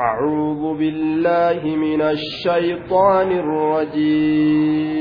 [0.00, 4.92] أعوذ بالله من الشيطان الرجيم.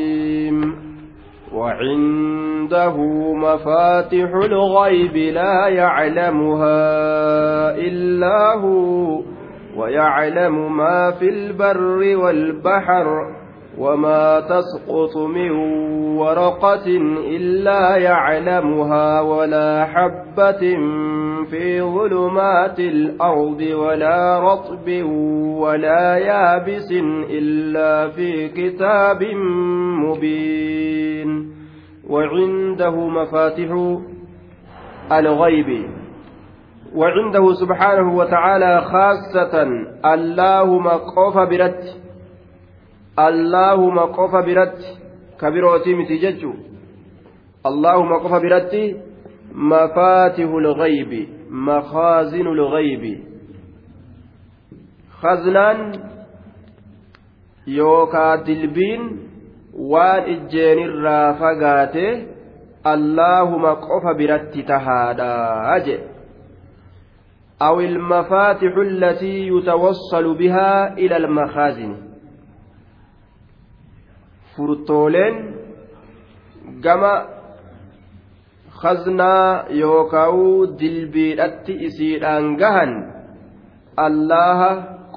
[1.53, 2.97] وعنده
[3.33, 6.81] مفاتح الغيب لا يعلمها
[7.75, 9.21] إلا هو
[9.77, 13.07] ويعلم ما في البر والبحر
[13.77, 15.51] وما تسقط من
[16.17, 16.85] ورقة
[17.35, 20.77] إلا يعلمها ولا حبة
[21.45, 24.87] في ظلمات الأرض ولا رطب
[25.63, 26.91] ولا يابس
[27.29, 29.23] إلا في كتاب
[30.05, 31.51] مبين.
[32.09, 33.69] وعنده مفاتح
[35.11, 35.89] الغيب.
[36.95, 39.53] وعنده سبحانه وتعالى خاصة
[40.05, 41.83] اللهم قف برت
[43.19, 44.79] اللهم قف برت
[45.41, 46.53] كبيروتي متججو
[47.65, 48.73] اللهم قف برت
[49.53, 53.23] مفاتح الغيب مخازن الغيب
[55.21, 55.93] خزنان
[57.67, 59.31] يوكا دلبين
[59.91, 62.07] waan ijjeenirraa fagaate
[62.93, 65.99] allaahuma qofa biratti tahaadha je
[67.61, 71.95] أو المفاتح التي يتوصل بها إلى المخازن
[74.55, 75.35] furtooleen
[76.83, 77.13] gama
[78.81, 82.93] khaznaa yookaa'u dilbiidhatti isiidhaan gahan
[84.05, 84.69] allaha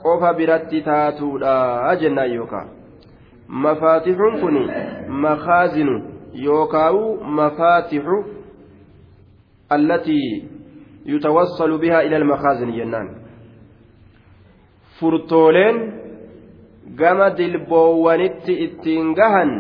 [0.02, 2.64] qofa biratti taatuudha jennaan yookaa
[3.66, 4.56] mafaatixuun kun
[5.26, 5.94] makaazinu
[6.46, 7.02] yookaa'u
[7.40, 8.16] mafaatixu
[9.76, 10.28] allatii
[11.12, 13.08] yutawassalu bihaa ila almakaazini jennaan
[15.00, 15.78] furtooleen
[16.96, 19.54] gama dilboowwanitti ittiin gahan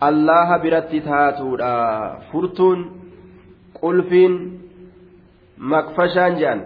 [0.00, 1.72] allaha biratti taatuudha
[2.32, 3.03] furtuun
[3.84, 4.34] qulfiin
[5.72, 6.60] makfashaan jedhan.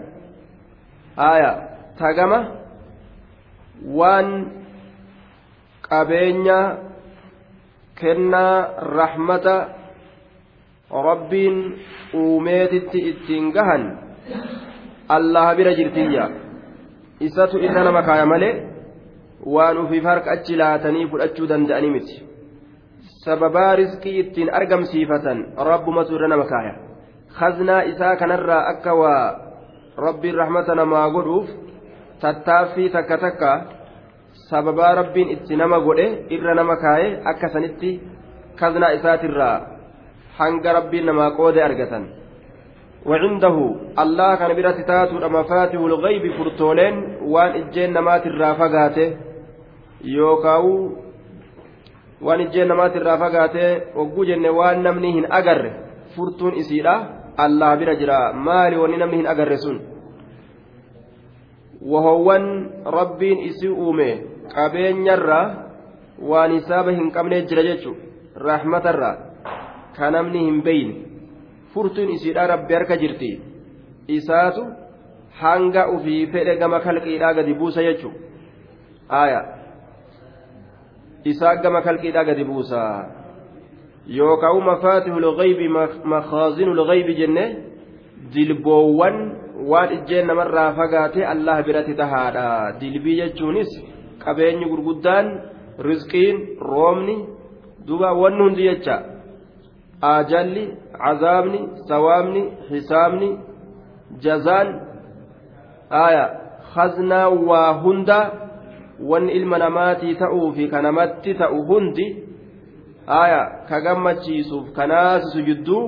[1.18, 1.52] Haya
[1.98, 2.38] tagama
[3.98, 4.28] waan
[5.88, 6.58] qabeenya
[8.00, 8.56] kennaa
[8.98, 9.56] rahmata
[11.08, 11.56] rabbiin
[12.14, 13.82] uumeetitti ittiin gahan
[15.08, 16.30] allaha bira jirtiyya.
[17.20, 18.54] Isatu isa nama kaaya malee
[19.42, 22.16] waan ufiif harka achi laatanii fudhachuu danda'anii miti.
[23.24, 25.38] Sababaa riskii ittiin argamsiifatan
[25.70, 26.87] rabbumatu irra nama kaaya
[27.39, 29.25] khaznaa isaa kanarraa akka waa
[30.05, 31.47] rabbiin rahmata namaa godhuuf
[32.23, 33.51] tattaaffii takka takka
[34.49, 37.91] sababaa rabbiin itti nama godhe irra nama kaaye akka sanitti
[38.59, 39.55] khaznaa isaatirraa
[40.39, 42.05] hanga rabbiin namaa qoode argatan
[43.05, 43.55] وعنده
[44.03, 46.95] الله كان برات تاتو مفاتيح الغيب فرتولين
[47.33, 49.07] وان اجين نمات الرافقاته
[50.03, 50.91] yookaan
[52.25, 55.71] waan ijjeen namaatirraa fagaatee ogguu jenne waan namni hin agarre
[56.15, 56.95] furtuun isiidha
[57.38, 58.32] allah bira jira.
[58.34, 59.78] Maali wanni namni hin agarre sun?
[61.80, 62.44] Wahoowwan
[62.84, 64.10] rabbiin isii uume.
[64.54, 65.46] Qabeenyarraa
[66.30, 68.02] waan hisaaba hin qabnee jira jechuudha
[68.46, 69.16] raaxmatarraa
[69.96, 70.94] ka namni hin beeyne.
[71.74, 73.30] Furtuun isiidha rabbi harka jirti.
[74.08, 74.66] Isaatu
[75.40, 78.18] hanga ufii fedhe gama kalqiidhaa gadi buusa jechuudha
[79.20, 79.58] aayaa.
[81.24, 82.80] isaa gama kalqiidhaa gadi buusa
[84.08, 85.68] yookaan mafaatihu lghaybi
[86.04, 87.44] makhaazinu lghaybi jenne
[88.34, 89.16] dilboowwan
[89.70, 93.68] waan ijjeen namarraa fagaate allah biratti tahaadha dilbii jechuunis
[94.24, 95.26] qabeenyi gurguddaan
[95.78, 97.16] rizqiin roobni
[97.86, 98.96] duba wanni hundi jecha
[100.00, 100.64] ajalli
[101.04, 103.28] cazaabni sawaabni hisaabni
[104.24, 104.68] jazaan
[105.90, 106.24] aya
[106.74, 108.20] khaznaa waa hunda
[109.10, 112.27] wanni ilma namaatii ta'uu fi ka namatti ta'u hundi
[113.08, 115.84] aya ka gammachiisuuf kanaasisu jidduu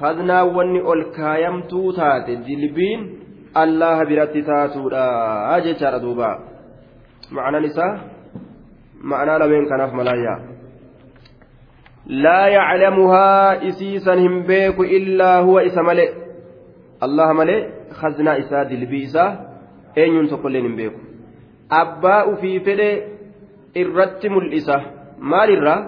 [0.00, 3.00] haznaa wanni ol kaayamtuu taate dilbiin
[3.62, 6.28] allaha biratti taatuudha jechaadha duuba.
[7.30, 7.92] Ma'anaan isaa
[9.02, 10.38] ma'anaa lameen kanaaf malaayyaa
[12.24, 16.06] laa yaclamuhaa isiisan hin beeku illaa huwa isa male
[17.08, 17.60] allaha malee
[18.00, 19.30] haznaa isaa dilbii isaa
[19.96, 21.00] eenyuun tokkolleen hin beeku.
[21.82, 22.88] Abbaa ufii fedhe
[23.82, 24.80] irratti mul'isa
[25.20, 25.80] maalirraa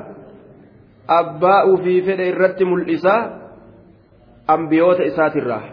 [1.06, 3.14] abbaa ufii fedhe irratti mul'isa
[4.46, 5.64] ambiyoota isaatirraa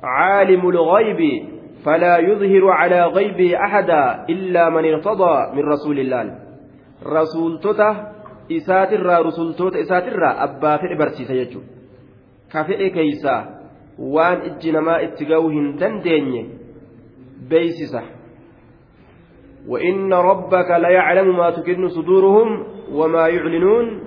[0.00, 6.38] caalimu lghaybi فلا يظهر على غيبه أحدا إلا من ارتضى من رسول الله
[7.06, 8.12] رسول توتا
[8.52, 11.60] إساترا رسول توتا إساترا أبا فئ برسيسا يجو
[12.52, 13.36] كفئ كيسا
[13.98, 16.48] وان إجنما اتقوهن دندين
[17.50, 18.02] بيسسا
[19.68, 24.00] وإن ربك ليعلم ما تكن صدورهم وما يعلنون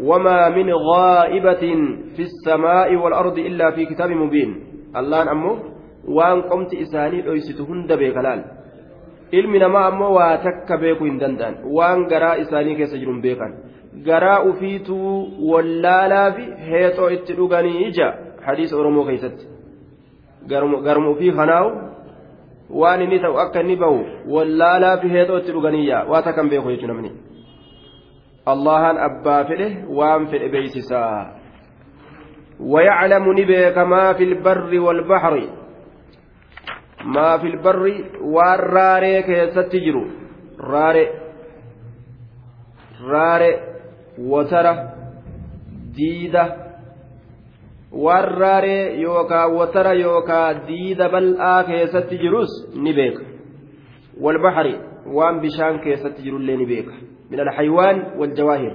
[0.00, 1.64] وما من غائبة
[2.16, 4.50] في السماء والأرض إلا في كتاب مبين
[4.96, 5.56] الله أمه
[6.48, 8.42] qomti isaanii dhoysitu hunda beeka laal
[9.32, 13.56] ilmi namaa ammoo waa takka beekuu hin danda'an waan garaa isaanii keessa jiru hin beekan
[14.06, 18.08] garaa ufiituu wallaalaa fi heexoo itti dhuganii ija
[18.46, 19.46] hadiisa oromoo keessatti
[20.84, 21.70] garuma ufii kanaawu
[22.70, 23.98] waan inni ta'u akka inni bahu
[24.34, 27.12] wallaalaa fi heexoo itti dhuganiyyaa waa takka hin beeku jechuudha namni
[28.54, 29.68] allahan abbaa fedhe
[30.00, 31.36] waan fedhe beeysisaa
[32.60, 35.34] ويعلم نبيك ما في البر والبحر
[37.04, 38.04] maa fil barri
[38.34, 40.02] waan raaree keessatti jiru
[40.70, 41.04] raare
[43.10, 43.50] raare
[48.04, 53.22] watara diida waan raaree yookaa watara yookaa diida bal'aa keessatti jirus ni beeka
[54.20, 54.74] walbaxari
[55.14, 56.92] waan bishaan keessatti jirullee ni beeka
[57.30, 58.72] min alxaywaan waljawaahir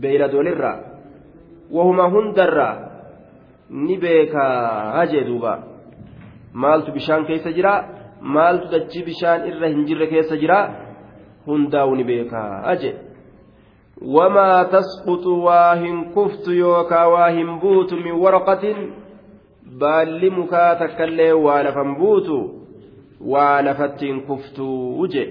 [0.00, 0.78] beeyladoolirraa
[1.70, 2.90] wahuma hundarraa
[3.70, 5.62] ni beekaa jee duubaa
[6.52, 7.84] maaltu bishaan keessa jira
[8.20, 10.58] maaltu dachii bishaan irra hin jirre keessa jira
[11.46, 12.94] hundaa'u ni beekaa aje
[14.02, 18.92] wamaa tasqutu waa hin kuftu yookaa waa hin buutu min waraqatin
[19.78, 22.38] baalli mukaa takka illee waa lafan buutu
[23.20, 25.24] waa lafatti hin kuftu uje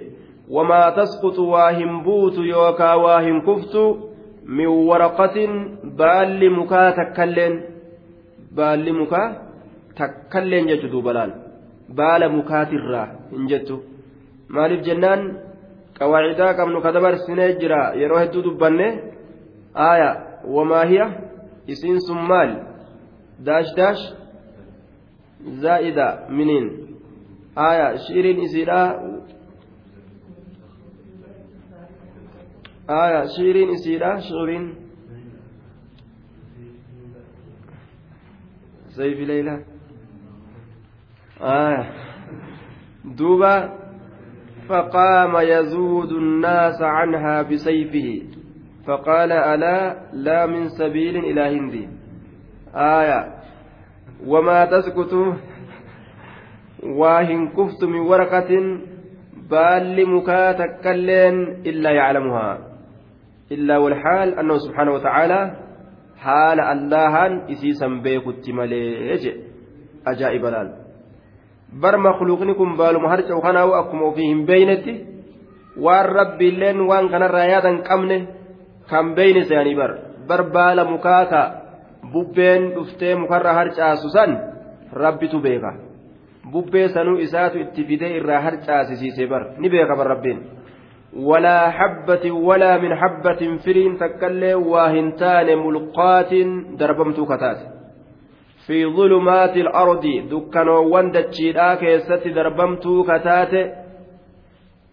[0.49, 3.83] wamaa tasqutu waa hin buutu yookaa waa hin kuftu
[4.47, 6.91] min waraqatin baalli mukaa
[9.97, 11.31] takkailleen jechu duuba laal
[11.95, 13.83] baala mukaatirraa hin jettu
[14.47, 15.21] maaliif jennaan
[16.03, 18.87] qawaacidaa qabnu ka dabarsinee jira yeroo hedduu dubbanne
[19.87, 20.09] aaya
[20.55, 21.05] wamaahiya
[21.73, 22.51] isiin sun maal
[23.47, 24.03] daash daash
[25.63, 26.07] zaa'ida
[26.37, 26.67] miniin
[27.67, 28.79] aaya shiiriin isiidha
[33.01, 34.65] aaya shiiriin isiidha shiiriin
[38.97, 39.61] sayfi leeylaa
[41.43, 41.85] آه
[43.05, 43.82] دوبا
[44.69, 48.21] فقام يزود الناس عنها بسيفه
[48.87, 51.87] فقال ألا لا من سبيل إلى هندي.
[52.75, 53.33] آية
[54.27, 55.13] وما تسكت
[56.83, 58.49] واهن كفت من ورقة
[59.49, 61.33] بال مكاتكلين
[61.65, 62.57] إلا يعلمها.
[63.51, 65.57] إلا والحال أنه سبحانه وتعالى
[66.17, 69.27] حال الله إسيسا بيكت مليج
[70.07, 70.82] أجائب الآن.
[71.81, 74.93] Bar makluuqni kun baaluma harca'u kanaawu akkuma ofii hin beeynetti
[75.85, 78.17] waan rabbiilleen waan kanarraa yaadan qabne
[78.89, 79.91] kan beeyne se'anii bar
[80.27, 81.41] bar baala mukaaka
[82.13, 84.31] bubbeen dhuftee mukarraa harcaasu san
[85.03, 85.71] rabbitu beeka
[86.51, 90.41] bubbee sanuu isaatu itti fidee irraa harcaasisiise bar ni beeka bar rabbiin
[91.13, 96.33] ولا حبة ولا من حبة فرين تكلي واهنتان ملقات
[96.79, 97.59] دربمتو كتات
[98.67, 103.53] في ظلمات الأرض دكانوان دتشيدا كيست دربمتو كتات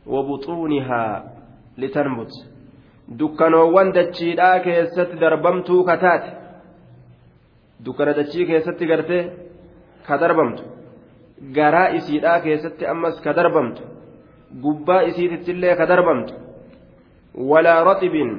[0.07, 1.05] وبطونها
[1.79, 2.33] لتنبت
[3.09, 6.25] دكانوان دتشيدا كيست دربمتو كتات
[7.85, 9.23] dachii keessatti gartee
[10.07, 10.63] ka darbamtu
[11.57, 13.83] garaa isiidhaa keessatti ammas ka darbamtu
[14.65, 16.35] gubbaa isiitittillee ka darbamtu
[17.51, 18.31] walaa raxibin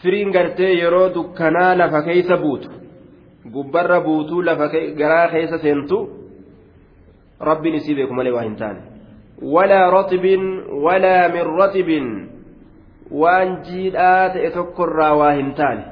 [0.00, 2.68] firiin gartee yeroo dukkanaa lafa keeysa buutu
[3.52, 4.68] gubbarra buutuu lafa
[4.98, 5.98] garaa keessa seentu
[7.40, 8.80] rabbiin isii beeku malee waa hin taane
[9.54, 10.44] walaa raxibin
[10.84, 12.06] walaa min raxibin
[13.22, 15.84] waan jiidhaa ta'e tokkorraa waa hin taane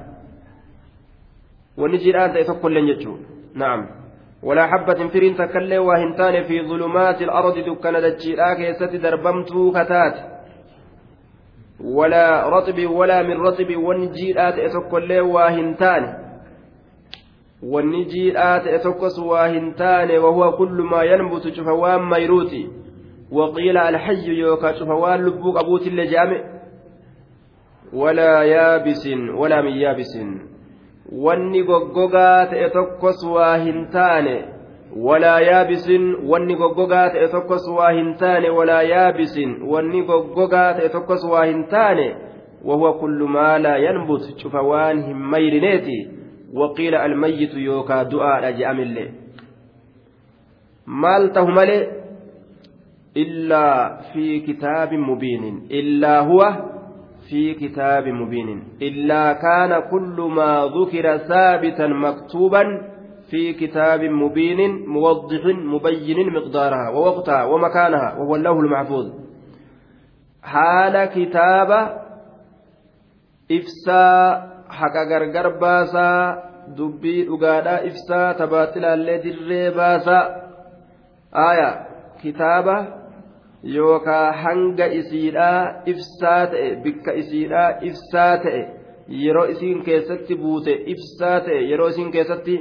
[1.82, 3.26] wanni jiidhaa ta'e tokkolleen jechuudha
[3.64, 3.82] na'am
[4.42, 10.14] ولا حبة فرين تكلي وهنتان في ظلمات الأرض دكان دجيلا كيست دربمتو كتات
[11.80, 16.02] ولا رطب ولا من رطب ونجيلات اتكلي وهنتان
[17.70, 22.70] wanni jiidhaa ta'e tokkos waa hin taane wahuwa kullu maa yanbutu cufa waan mayruuti
[23.32, 26.40] waqiila alhayyu yookaa cufa waan lubbuu qabuutillee je'ame
[27.92, 30.40] walaa yaabisin walaa min yaabisin
[31.12, 34.44] wanni goggogaa ta'e tokkos waa hin taane
[34.96, 41.24] walaa yaabisin wanni goggogaa ta'e tokkos waa hin taane walaa yaabisin wanni goggogaa ta'e tokkos
[41.24, 42.16] waa hin taane
[42.64, 46.21] wahuwa kullu maa laa yanbut cufa waan hin mayrineeti
[46.52, 49.08] وقيل الميت يوكا دعاء جأم الله
[50.86, 51.70] مال تهمل
[53.16, 55.68] إلا في كتاب مبين.
[55.70, 56.40] إلا هو
[57.30, 58.64] في كتاب مبين.
[58.82, 62.64] إلا كان كل ما ذكر ثابتا مكتوبا
[63.30, 69.06] في كتاب مبين موضح مبين مقدارها ووقتها ومكانها وهو الله المحفوظ.
[70.42, 71.70] حال كتاب
[73.52, 76.18] إفساء haqa gargar baasaa
[76.78, 80.24] dubbii dhugaadhaa ibsaa tabaaxilaallee dirree baasaa
[81.46, 81.70] aaya
[82.22, 82.76] kitaaba
[83.76, 85.58] yookaa hanga isiidhaa
[85.92, 88.62] ibsaa ta'e bikka isiidhaa ibsaa ta'e
[89.24, 92.56] yeroo isiin keessatti buute ibsaa ta'e yeroo isiin keessatti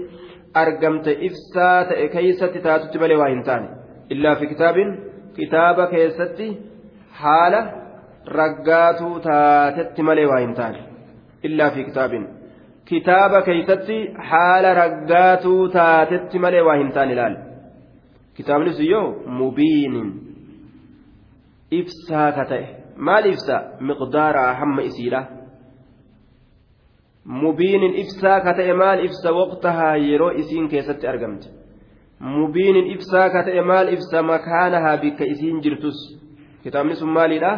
[0.63, 3.67] argamte ibsaa ta'e keessatti taatutti malee waa hin taane.
[4.13, 4.89] Illaa fi kitaabin
[5.35, 6.47] kitaaba keessatti
[7.23, 7.61] haala
[8.39, 10.79] raggaatuu taatetti malee waa hin taane.
[13.45, 13.97] Keeysatti
[14.31, 17.35] haala raggaatuu taatetti malee waa hin taane ilaal
[18.39, 19.07] kitaabni sun yoo
[19.39, 20.09] mubiinin
[21.79, 22.65] ibsaa ka ta'e
[23.09, 25.21] maal ibsa miqdaaraa hamma isiidha
[27.43, 31.47] mubiinin ibsaa ka ta'e maal ibsa waqtahaa yeroo isiin keessatti argamte
[32.37, 35.99] mubiinin ibsaa ka ta'e maal ibsa makaanahaa bikka isiin jirtus
[36.63, 37.53] kitaabni sun maaliidha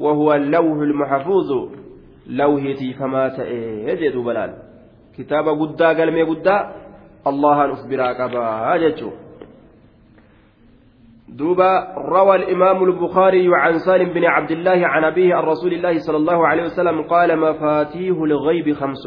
[0.00, 1.79] وهو اللوح المحفوظ
[2.26, 4.56] لوهتي فما تأيه بلال.
[5.18, 6.56] كتاب قدا قلمي قدا
[7.26, 9.10] الله نخبر قبا جتشو
[11.28, 16.16] دوبا روى الإمام البخاري عن سالم بن عبد الله عن أبيه عن رسول الله صلى
[16.16, 19.04] الله عليه وسلم قال مفاتيح الغيب خمس.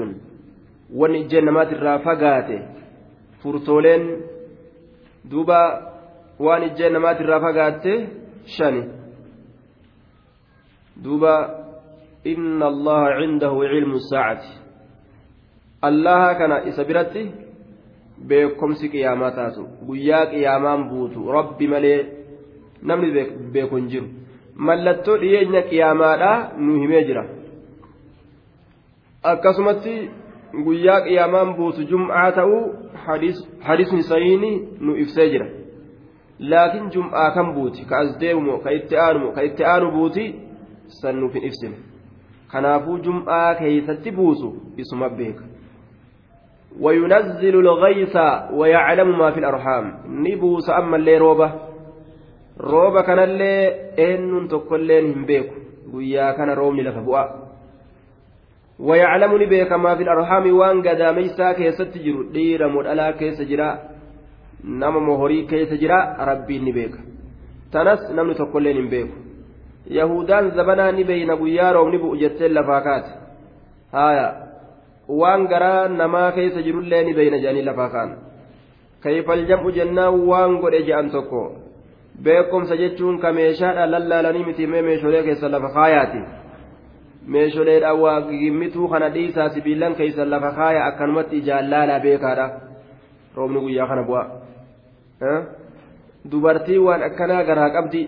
[0.93, 2.50] ونجنمات الرافقات
[3.43, 4.22] فرتولين.
[5.25, 5.93] دوبا
[6.39, 7.84] ونجنمات الرافقات
[8.46, 8.84] شني
[11.03, 11.62] دوبا
[12.23, 14.51] inna allaha cindahu cilmu saacati
[15.81, 17.31] allaha kana isa biratti
[18.27, 21.99] beekomsi qiyaamaa taatu guyyaa qiyaamaan buutu rabbi malee
[22.81, 23.11] namni
[23.53, 24.07] beeku hin jiru
[24.69, 27.25] mallattoo dhiyeenya qiyaamaadhaa nu himee jira
[29.33, 29.95] akkasumatti
[30.65, 32.63] guyyaa qiyaamaan buutu jum'aa ta'uu
[33.67, 35.47] hadiisni sahiini nu ibsee jira
[36.39, 38.71] laakiin jum'aa kan buuti ka as deemu ka
[39.49, 40.35] itti aanu buuti
[41.01, 41.75] san nuuf hin
[42.53, 45.43] kanaafuu jum'aa keeysatti buusu isuma beeka.
[46.81, 48.15] وينزل الغيث
[48.53, 49.86] ويعلم ما في الأرحام.
[50.10, 51.53] نبوس أما اللي روبة
[52.60, 53.53] روبة كان اللي
[54.00, 55.55] إن تقلين هم بيكو
[55.93, 57.24] ويا كان رومني لفبوا
[58.79, 63.79] ويعلم نبيك ما في الأرحام وان قد ميسا كيس تجر دير مدألا كيس جرا
[64.63, 65.72] نما مهوري كيس
[66.19, 66.95] ربي نبيك
[67.72, 69.22] تنس نمن تقلين هم بيكو
[69.87, 73.05] يهودان زبنا نبين ويا رومني بؤجتين لفاكات
[73.93, 74.43] هايا
[75.07, 78.11] waan garaa namaa keessa jirullee ni beeyna jedhanii lafaa kaan
[79.03, 81.41] kayfal jam'u jennaan waan godhe je'an tokko
[82.23, 86.21] beekumsa jechuun ka meeshaadhaan lallaalanii miti mee meeshoolee keessa lafa kaayaati
[87.35, 92.47] meesholeedhaan waa gimmituu kana dhiisaa sibiilan keessa lafa kaaya akkanumatti ijaan laalaa beekaadha
[93.35, 94.23] roobni guyyaa kana bu'a
[96.31, 98.01] dubartii waan akkanaa garaa qabdi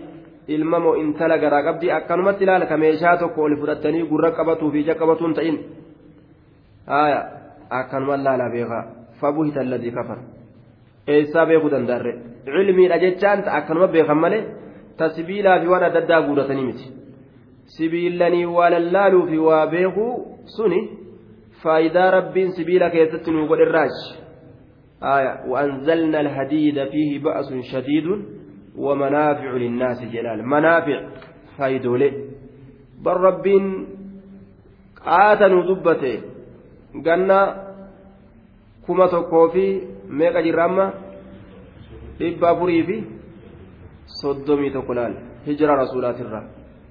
[0.54, 4.78] ilma moo intala garaa qabdi akkanumatti ilaala ka meeshaa tokko ol fudhatanii gurra qabatuu fi
[4.84, 5.56] ija qabatuun ta'in.
[6.86, 7.20] haya
[7.78, 8.84] akkanuman laalaa beekaa
[9.20, 10.18] fabuhita alladii kafar
[11.14, 12.12] eessaa beekuu dandaarre
[12.44, 14.42] cilmiidha jechaan akkanuma beekan malee
[14.98, 16.86] ta sibiilaa fi waan adda addaa guuratanii miti
[17.76, 20.12] sibiilanii waa lallaaluu fi waa beekuu
[20.56, 20.80] suni
[21.62, 24.06] faayidaa rabbiin sibiila keessatti nuu godherraachi
[25.00, 28.06] haya وأنزلنا الحديد فيه بأس شديد
[28.77, 30.99] ومنافع للناس جلال منافع
[31.57, 32.11] فايدولي
[33.03, 33.65] بل ربين
[35.05, 36.13] قاتنوا دبته
[37.05, 37.55] ganna
[38.85, 39.63] kuma tokkoo fi
[40.19, 40.85] meeqa jirra amma
[42.19, 42.97] dhibba afurii fi
[44.21, 45.13] soddomii tokko laal
[45.45, 46.41] hijira rasuulaatirra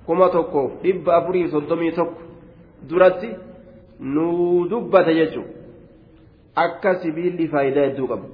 [0.07, 2.21] kuma tokkoof dhibba afurii fi soddomii tokko
[2.89, 3.29] duratti
[4.15, 5.49] nuu dubbate jechuun
[6.65, 8.27] akka sibiilli faayidaa hedduu qabu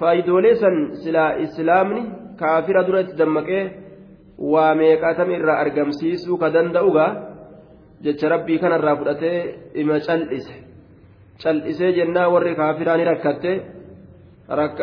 [0.00, 2.02] faayidoolee san silaa islaamni
[2.40, 3.64] kaafira duratti dammaqee
[4.52, 7.10] waa meeqatama irraa argamsiisuu ka danda'ugaa.
[8.02, 9.38] jecha rabbii kanarraa fudhatee
[9.74, 10.54] ima cal'ise.
[11.42, 13.52] Cal'isee jennaa warri kaafiraa ni rakkatte.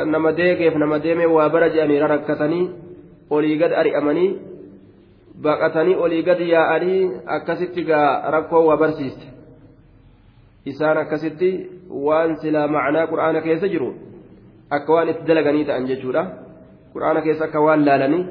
[0.05, 2.69] Nama deegeef nama deemee waa bara je'anii rakkatanii
[3.29, 4.29] olii gad ari'amanii
[5.43, 9.25] baqatanii olii gad yaa'anii akkasitti gaa rakkoo waa barsiiste.
[10.65, 11.50] Isaan akkasitti
[11.89, 13.89] waan silaa macnaa qur'aana keessa jiru
[14.71, 16.24] akka waan itti dalaganii ta'an jechuudha
[16.93, 18.24] qur'aana keessa akka waan laalanii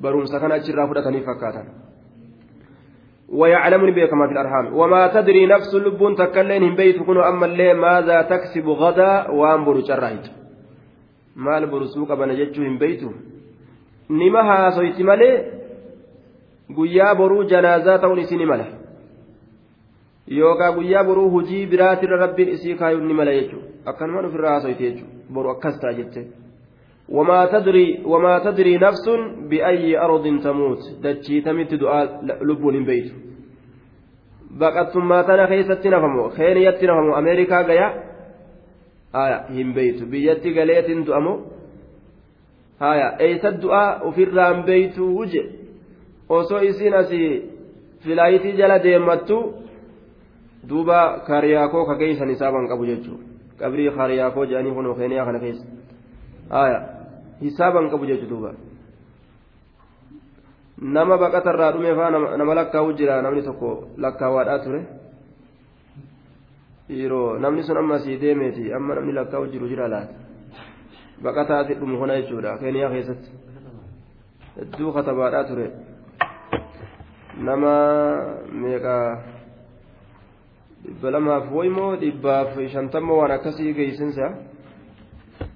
[0.00, 1.66] barumsa kana achirraa fudhatanii fakkaatan.
[3.28, 7.74] ويعلمني بك ما في الأرحام وما تدري نفس لبون تكلين هم بيت كنوا أما اللي
[7.74, 10.26] ماذا تكسب غدا وأنبر شرايت
[11.36, 13.10] maal burusuu qabana jechuu hin beeytu
[14.08, 15.34] nima haasoyti malee
[16.76, 18.66] guyyaa boruu janaazaa ta'uun isii mala
[20.38, 25.15] yookaan guyyaa boruu hujii biraatirra rabbiin isii kaayuun ni mala jechuudha akkanuma ofirraa haasoyti jechuudha
[25.32, 26.26] boru akkas ta'a jette.
[27.08, 30.80] Wamaa tadrii nafsun biayyi ardin tamuut.
[31.02, 32.04] Dachii tamitti du'aa
[32.40, 33.14] lubbuun hin beeytu
[34.58, 37.88] baqattummaa tana keessatti nafamu keeniyatti nafamu ameerikaa gaya
[39.12, 41.34] haya hin beeytu biyyatti galeetin du'amo
[42.80, 45.44] haya eeysa du'aa ofirraa hin beeytu wuje.
[46.28, 47.30] Osoo isin asii
[48.04, 49.38] filaayitii jala deemmattu
[50.68, 53.35] duuba kariyaakoo kageessan isaa ban qabu jechuudha.
[53.58, 55.66] Qabrii kariyaakoo jedhanii kun keeniyaa kana keessa
[56.50, 56.78] haya
[57.40, 58.52] hisaaban qabu jechuudha duuba
[60.96, 64.80] nama baqatarraa dhumeefaa nama lakkaa'u jira namni tokko lakkaawaadhaa ture.
[66.88, 70.14] yeroo namni sun amma sii deemeeti amma namni lakkaa'u jiru jira laata
[71.22, 73.30] baqataati dhumu kana jechuudha keeniyaa keessatti
[74.58, 75.66] hedduu katabaadhaa ture
[77.48, 77.72] nama
[78.62, 78.94] meeqa
[80.86, 84.26] dhibba lamaaf waymoo dhibbaaf shantama waan akkasii geessinsa?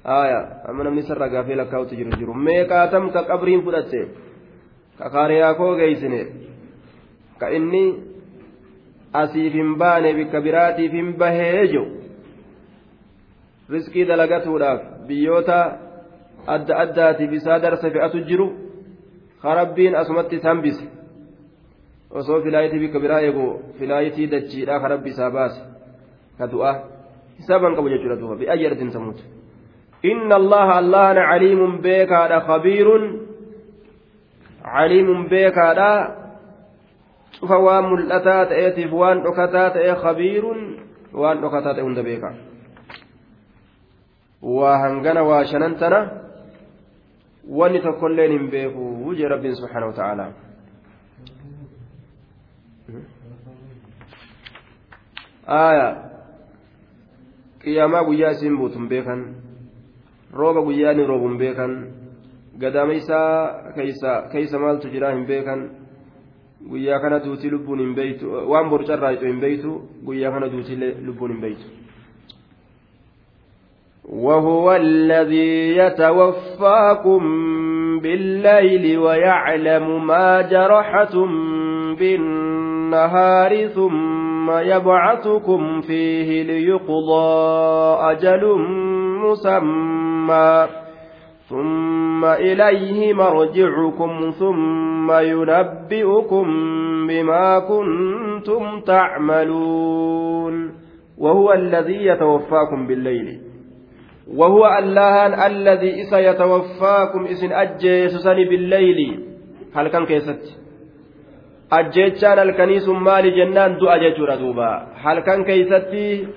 [0.04, 2.34] Aya amma namni sarra gaafee lakkaa'utti jiru jiru.
[2.34, 4.00] Meeqaatam ka qabriin fudhatte?
[4.98, 6.20] Ka kaariyaa koo geessine?
[7.38, 7.84] Ka inni
[9.12, 11.86] asiif hin baane bikka biraatiif hin bahee jiru.
[13.70, 15.60] Riskii dalagatuudhaaf biyyoota
[16.46, 18.48] adda addaatiif isaa darsa fe'atu jiru.
[19.42, 20.84] Harabbiin asumatti hambise
[22.18, 23.46] osoo filaayitii bikka biraa eegu
[23.78, 25.60] filaayitii dachiidhaa harabbi isaa baase
[26.38, 26.74] ka du'aa
[27.38, 29.22] hisaaban qabu jechuudha duuba bi'ayyi ardin tamuutu
[30.02, 33.04] inna allaha allahana caliimun beekaadha khabiirun
[34.74, 35.90] caliimun beekaadha
[37.38, 40.60] cufa waan mul'ataa ta'eetiif waan dhokataa ta'e khabiiruun
[41.22, 42.30] waan dhokataa ta'e hunda beeka
[44.58, 46.00] waa hangana waa shanan tana
[47.58, 50.30] wanni tokkolleen hin beeku jee rabbiin subhaana wa ta'aalaa
[55.49, 55.87] aya
[57.63, 59.21] qiyaamaa guyyaa isiin buutu hin beekan
[60.33, 61.73] rooba guyyaa inni roobu hin beekan
[62.59, 63.71] gadaameysaa
[64.31, 65.61] keeysa maaltu jiraa hin beekan
[66.69, 69.71] guyyaa kana duutii lubbuun hin beeytu waan borcarraa hin beeytu
[70.05, 71.67] guyyaa kana duutii lubbuun hin beeytu
[74.25, 77.21] وهو الذي يتوفاكم
[77.99, 81.29] بالليل ويعلم ما جرحتم
[81.95, 88.58] بالنهار ثم يبعثكم فيه ليقضى أجل
[89.24, 90.66] مسمى.
[91.48, 96.46] ثم إليه مرجعكم ثم ينبئكم
[97.08, 100.74] بما كنتم تعملون.
[101.18, 103.40] وهو الذي يتوفاكم بالليل.
[104.36, 109.26] وهو الله الذي إسا يتوفاكم إسن أجيسسني بالليل.
[109.74, 110.69] هل كان كيست؟
[111.70, 114.70] ajjechaan halkanii sun maali jennaan du'a jechuudha duuba.
[115.02, 116.28] Halkan keeysatti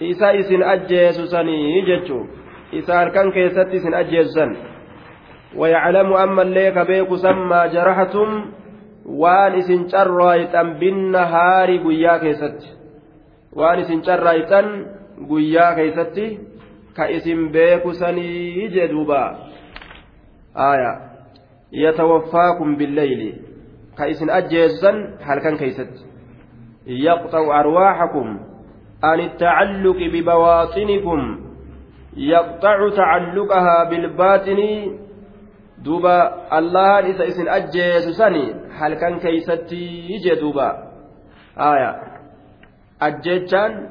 [0.00, 2.26] isa isin ajjeesu sanii jechuu
[2.72, 4.56] isa halkan keessatti isin ajjeesu san
[5.56, 8.30] wayaclamu ammallee kabeeku san maa jarahatum
[9.04, 12.68] waan isin carraayxan binnahaari guyyaa keessatti.
[13.56, 14.66] Waan isin carraayxan
[15.28, 16.26] guyyaa keessatti
[16.96, 19.22] ka isin beeku sanii jee duuba.
[20.54, 20.92] Aya
[21.70, 23.51] yatawaffaakum billeyli
[23.98, 26.04] isin ajjeessan halkan keeysatti
[26.86, 28.26] yaqxa'u arwaaxakum
[29.02, 31.52] an ittacalluqi bibawaaxinikum
[32.16, 34.60] يقطع تعلقها بالباطن.
[35.78, 36.18] دوبا
[36.58, 40.68] الله إسن أجيس سني هل كان كيستي يجي دوبا.
[41.58, 41.90] آية.
[43.02, 43.88] أجيتشان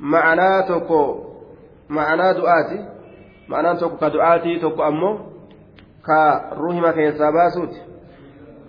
[0.00, 1.02] معناه توكو
[1.90, 2.80] معناه دعاتي.
[3.48, 5.18] معناه توكو كدعاتي توكو أمو.
[6.06, 7.74] كروحي ما كيسا باسوت.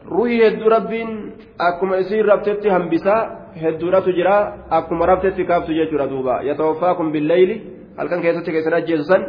[0.08, 3.22] Ruuhii hedduu rabbiin akkuma isiin rabtetti hambisaa
[3.62, 4.36] hedduudhatu jira
[4.70, 6.42] akkuma rabtetti kaaftu jechuudha duuba.
[6.44, 7.56] Yatawaffaakum billeyli
[7.98, 9.26] halkan keessatti keessan ajjeesu san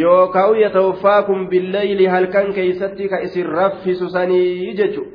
[0.00, 5.06] yookaan yatawaffaakum billayli halkan keessatti ka isin raffisu sanii jechu.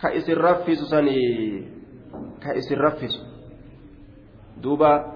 [0.00, 1.68] Ka isin raffisu sanii
[2.42, 3.20] ka isin raffisu.
[4.62, 5.14] Duuba.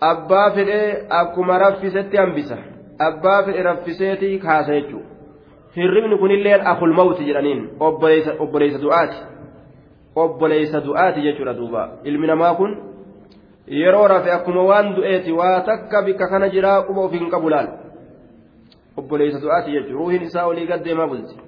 [0.00, 2.56] Abbaa fedhee akkuma raffisetti hambisa.
[2.98, 5.15] Abbaa fedhe raffiseeti kaasa jechuudha
[6.64, 9.16] akul mawti jedhaniin obboleessa du'aati
[10.16, 12.96] obboleessa du'aati jechuudha duuba ilmi namaa kun.
[13.66, 17.68] yeroo rafe akkuma waan du'eeti waa takka bikka kana jiraa quba of hin qabu laal
[18.96, 21.40] obboleessa du'aati jechuudha ruuhiin isaa olii gaddeemaa bulti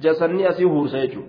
[0.00, 1.28] jasanni asii huursa jechuudha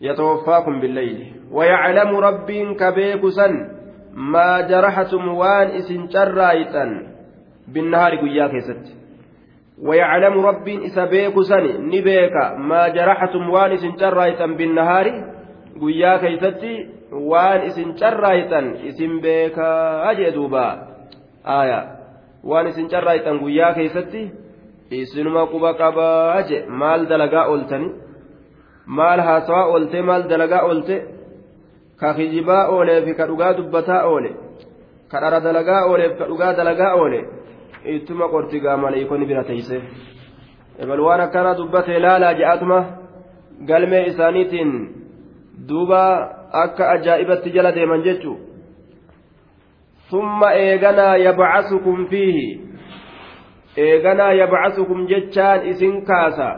[0.00, 3.56] yatawaffaakum billayli wayaclamu rabbiin ka beeku san
[4.12, 6.94] maa jarahatum waan isin carraayxan
[7.72, 8.92] binnahaari guyyaa keessatti
[9.87, 15.05] ويعلم ربي إذا بيك سني نبيك ما جرحتم وان إسن جرايتا بالنهار
[15.81, 20.65] قيا كيستي waan isin carraaytan isin beekaa jee duuba
[21.43, 21.79] aya
[22.45, 24.21] waan isin carraaytan guyyaa keeysatti
[24.93, 27.89] isinuma quba qabaa je maal dalagaa ooltani
[28.85, 30.95] maal haasawaa oolte maal dalagaa oolte
[31.99, 34.31] ka kijibaa ooleef ka dhugaa dubbataa oole
[35.11, 37.19] ka dhara dalagaa ooleef ka dhugaa dalagaa oole
[37.95, 39.81] ittuma qortigaa maleeykonni bira teeyse
[40.83, 42.79] ebal waan akkana dubbatee laalaa je'atuma
[43.69, 44.71] galmee isaaniitiin
[45.69, 46.03] duuba
[46.63, 48.37] akka ajaa'ibatti jala deeman jechuu
[50.11, 52.57] ثم إيغنا يبعثكم فيه
[53.77, 56.51] إيغنا يبعثكم جتشان إسن كاسا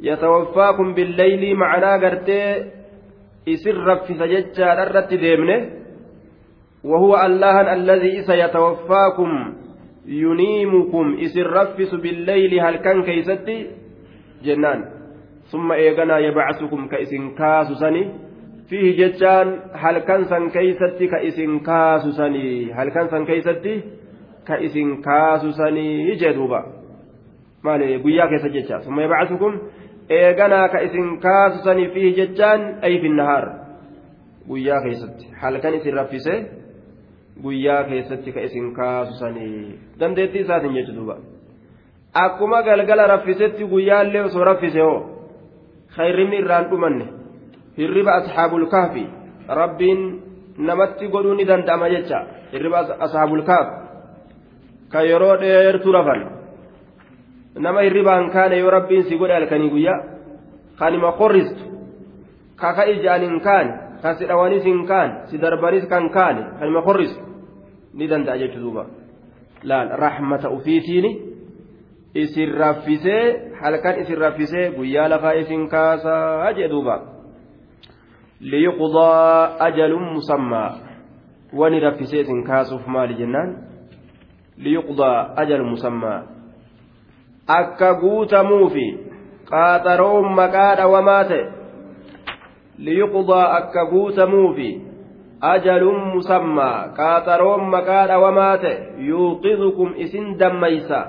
[0.00, 2.42] يتوفاكم بالليل معنا قرتي
[3.48, 5.70] إسن رفس جتشان الرت ديمنه
[6.84, 9.30] وهو الله الذي سيتوفاكم
[11.25, 13.67] إسن رفس بالليل هل كان كيستي
[14.45, 14.79] جنان
[15.51, 18.27] ثم إيغنا يبعثكم كإسن كاسو سني
[18.69, 23.73] fiihi jechaan halkan san keeysatti ka isin kaasusanii halkan san keeysatti
[24.47, 26.59] ka isin kaasusanii jee duuba
[27.63, 29.53] maali guyyaa keessa jecha summa yabcasukum
[30.19, 33.45] eeganaa ka isin kaasusanii fiihi jechaan ay fi nahaar
[34.49, 36.35] guyyaa keessatti halkan isin raffise
[37.43, 41.13] guyyaa keessatti ka isin kaasusanii dandeettii isaatiin jechu
[42.13, 44.99] akkuma galgala raffisetti guyyaallee osoo raffise hoo
[45.95, 47.05] khayrinni irraan dhumanne
[47.77, 49.05] hirriba asxaabul kahfi
[49.59, 50.01] rabbiin
[50.57, 52.19] namatti godhuu ni danda'ama jecha
[52.51, 53.67] hirriba asxaabul kahf.
[54.91, 56.21] Ka yeroo dheertu rafan
[57.59, 59.99] nama hirribaan kaane yoo rabbiin si godhe halkanii guyyaa
[60.79, 61.63] kanima qorristu
[62.55, 66.81] ka ka ijaan hin kaane ka si dhawanis hin kaane si darbanis kan kaane kanima
[66.81, 67.26] qorristu
[67.93, 68.85] ni danda'a jechuu duuba.
[69.63, 71.11] Laal rahmata ufiitiini
[72.13, 77.01] isin raffisee halkan isin raffisee guyyaa lafaa isin kaasaa jee duuba.
[78.39, 80.77] Liyuqdaa ajalun musammaa
[81.53, 83.57] wani raffiseetin kaasuuf maali jennaan?
[84.57, 86.23] Liyuqdaa ajalun musammaa
[87.47, 88.87] akka guutamuufi
[89.49, 91.43] qaaxaroon maqaa dhawamaa ta'e.
[92.77, 94.86] Liyuqdaa akka guutamuufi
[95.41, 98.75] ajaluun musammaa qaaxaroon maqaa dhawamaa ta'e
[99.09, 100.99] yuuqizukum isin dammaysa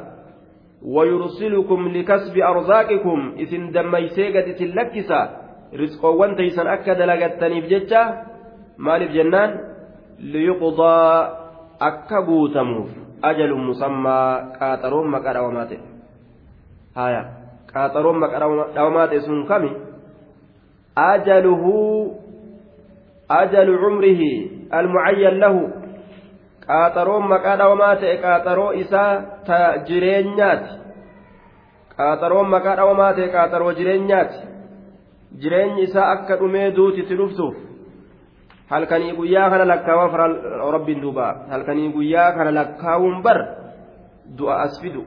[0.85, 5.21] wayursilukum likasbi arzaaqikum isin dammaysee gad isin lakkisa
[5.73, 8.03] risqoowwan taysan akka dalagattaniif jecha
[8.77, 9.51] maaliif jennaan?
[10.19, 11.15] Liyuqdaa
[11.81, 12.91] akka guutamuuf
[13.23, 15.81] ajaluun musammaa qaaxaroon maqaa dhawamaa ta'e
[16.95, 17.23] haya
[17.73, 18.41] qaaxaroon maqaa
[18.75, 19.73] dhawamaa ta'e sun kami?
[20.99, 22.28] Ajaluhuu
[23.29, 24.33] ajalu cumrihi
[24.73, 25.69] almucayyan lahu
[26.65, 29.13] qaaxaroon maqaa dhawamaa ta'e qaaxaroo isaa
[29.47, 30.73] ta jireenyaati
[31.97, 34.39] qaaxaroon maqaa dhawamaa ta'e qaaxaroo jireenyaati
[35.41, 37.57] jireenyi isaa akka dhumee duutitti dhuftuuf
[38.73, 40.27] halkanii guyyaa kana lakkaawaa fara
[40.77, 43.39] rabbiin duuba halkanii guyyaa kana lakkaawuun bar
[44.39, 45.05] du'a as fidu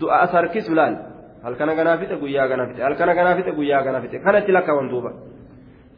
[0.00, 0.96] du'a as harkisu laal
[1.44, 5.12] halkana ganaa fixe guyyaa ganaa fixe halkana ganaa fixe guyyaa ganaa lakkaawan duuba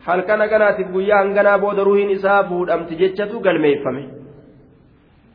[0.07, 4.03] halkana ganaatiif guyyaa hanganaa booda ruhiin isaa fuudhamti jechatu galmeeffame.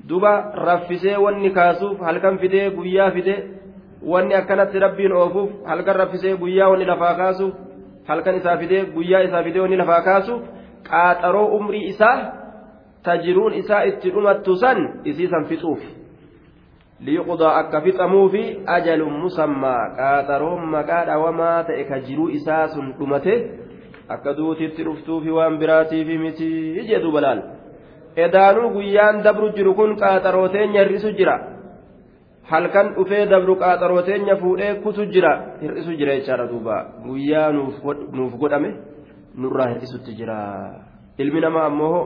[0.10, 3.38] Duba raffisee wanni kaasuuf halkan fidee guyyaa fidee
[4.12, 7.54] wanni akkanatti rabbiin oofuuf halkan raffisee guyyaa wanni lafaa kaasuuf
[8.08, 10.41] halkan isaa fidee guyyaa isaa fidee wanni lafaa kaasuuf
[10.89, 12.17] qaaxaroo umrii isaa
[13.04, 15.82] tajiruun isaa itti dhumattu san isiisan fixuuf.
[17.06, 23.34] Liyuqdaa akka fixamuufi ajalun musammaa qaaxaroon maqaa dhawamaa ta'e ka jiruu isaa sun dhumate
[24.10, 26.48] akka duutitti dhuftuufi waan biraatiifi miti
[26.89, 27.41] jedhu balaal
[28.15, 31.36] edaanuu guyyaan dabru jiru kun qaaxaroo teenya hir'isu jira.
[32.52, 35.58] Halkan dhufee dabru qaaxarooteenya fuudhee kutu jira.
[35.62, 36.76] Hir'isu jira jechaadha duuba.
[37.06, 38.70] Guyyaa nuuf godhame
[39.36, 40.38] nurraa hir'isutti jira.
[41.18, 42.00] Ilmi namaa ammoo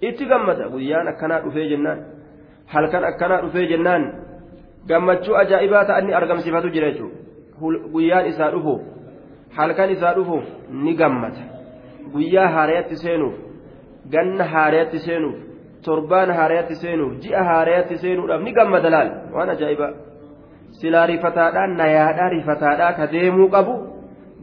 [0.00, 0.68] itti gammada.
[0.68, 1.98] Guyyaan akkanaa dhufee jennaan.
[2.66, 4.02] Halkan akkanaa dhufee jennaan
[4.88, 7.16] gammachuu ajaa'ibaa ta'an argamsiifatu jira jechuudha.
[7.92, 8.80] Guyyaan isaa dhufuuf
[9.56, 10.44] halkan isaa dhufuuf
[10.84, 11.42] ni gammada.
[12.12, 13.34] Guyyaa haarayatti seenuuf
[14.12, 15.38] ganna haarayatti seenuuf.
[15.84, 19.08] torbaan haarayatti seenuuf ji'a haarayatti seenuudhaaf ni gammada laal.
[19.34, 19.92] Waan ajaa'ibaa
[20.80, 23.74] silaa rifataadhaan nayaadhaa rifataadhaa ka deemuu qabu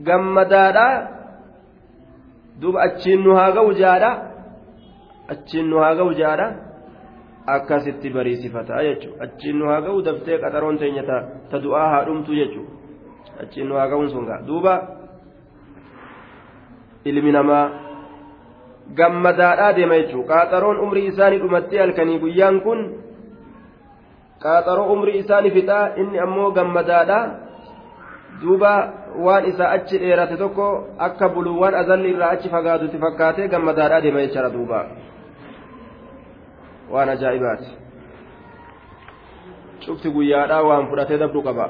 [0.08, 0.96] gammadaadhaa
[2.62, 4.12] duuba achiin nu haa ga'u jaadha
[5.36, 6.48] achiin nu haa ga'u jaadha
[7.56, 11.04] akkasitti bariisifataa jechuudha achiin nu haa ga'u daftee qaxaroon teenya
[11.52, 14.74] ta du'aa haa dhumtu jechuudha achiin nu haa ga'uun sun duuba
[17.06, 17.90] ilmi namaa.
[18.98, 22.80] gammadaadhaa deema jechuudha qaaxaroon umrii isaanii dhumatti halkanii guyyaan kun
[24.44, 27.26] qaaxaroo umrii isaanii fixaa inni ammoo gammadaadhaa
[28.42, 28.72] duuba
[29.26, 30.70] waan isaa achi dheerate tokko
[31.08, 34.80] akka buluuwwan azalli irraa achi fagaatutti fakkaatee gammadaadhaa deema jechaadha duuba
[36.96, 37.70] waan ajaa'ibaati
[39.86, 41.70] cufti guyyaadhaa waan fudhatee dabru qaba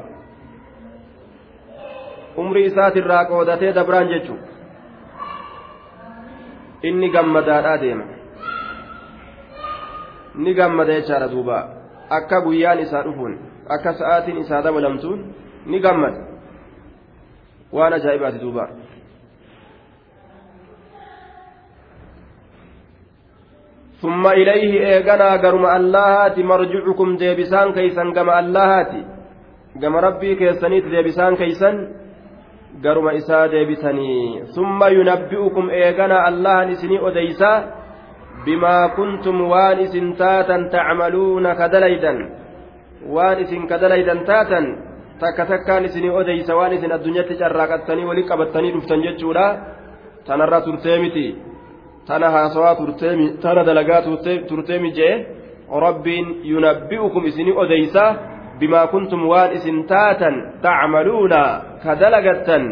[2.46, 4.59] umrii isaatirraa qoodatee dabraan jechuudha.
[6.83, 8.05] inni gammadaadhaa deema
[10.35, 11.59] ni gammada jechaadha duuba
[12.11, 13.39] akka guyyaan isaa dhufuun
[13.69, 15.21] akka sa'aatiin isaa dabalamtuun
[15.67, 16.21] ni gammada
[17.73, 18.69] waan ajaa'ibaati duuba
[24.05, 28.93] ثم إليه إيغانا قرم اللهات مرجعكم ديبسان كيسا قم اللهات
[29.83, 31.33] قم ربي كيسانيت ديبسان
[32.82, 37.52] كيسا قرم إسا ديبساني ثم ينبئكم إيغانا الله نسني أديسا
[38.46, 42.14] بما كنتم وانس تاتا تعملون كدليدا
[43.08, 44.90] وانس كدليدا تاتا
[45.20, 49.46] takka takkaan isinii odeysa waan isin addunyaatti carraaqattanii walii qabattanii dhuftan jechuudha
[50.28, 51.26] tanarra turtee miti
[52.08, 54.02] tana haasawaa turteemi tana dalagaa
[54.48, 55.16] turteemi jee
[55.86, 58.04] rabbiin yunabbi'ukum isinii odeysa
[61.96, 62.64] dalagattan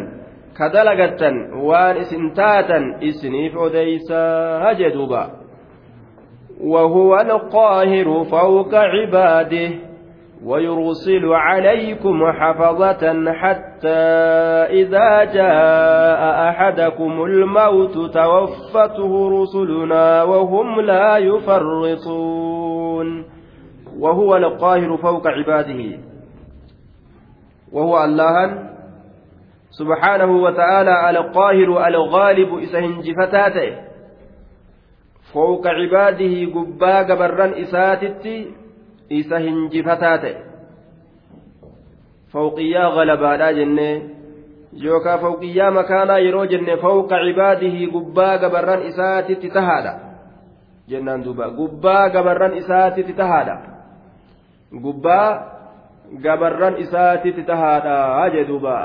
[0.58, 1.36] ka dalagattan
[1.68, 5.24] waan isin taatan isiniif odeysaa jee duuba
[6.58, 9.70] وهو القاهر فوق عباده
[10.46, 14.00] ويرسل عليكم حفظة حتى
[14.82, 23.08] إذا جاء أحدكم الموت توفته رسلنا وهم لا يفرطون
[24.00, 26.00] وهو القاهر فوق عباده
[27.72, 28.68] وهو الله
[29.70, 33.76] سبحانه وتعالى القاهر الغالب إسهنجفتاته
[35.34, 37.48] فوق عباده قبا قبرا
[39.10, 40.36] hinjifataa ta'e
[42.34, 43.94] fawqiyyaa galabaadhaa jennee
[44.84, 49.94] yookaan fawqiyyaa makaanaa yeroo jenne fawqa cibaadihii gubbaa gabarran isaatitti tahaadha
[50.90, 53.77] jennaan duuba gubbaa gabarran isaatitti tahaadha
[54.72, 55.30] gubbaa
[56.24, 58.78] gabarran isaatitti tahaadha jee duuba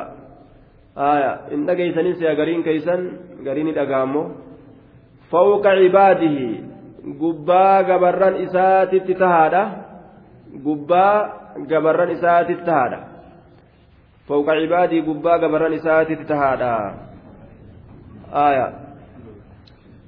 [1.50, 3.00] hin dhageeysanin si'a gariin keeysan
[3.44, 4.26] gariin ni dhagaammoo
[5.30, 6.52] fawqa cibaadihii
[7.22, 9.64] gubbaa gabarran isaatitti tahaadha.
[10.60, 13.00] gubbaa gabarran isaatitti tahaadha
[14.28, 16.72] fawqa cibaadii gubbaa gabarran isaatitti tahaadha
[18.44, 18.66] aya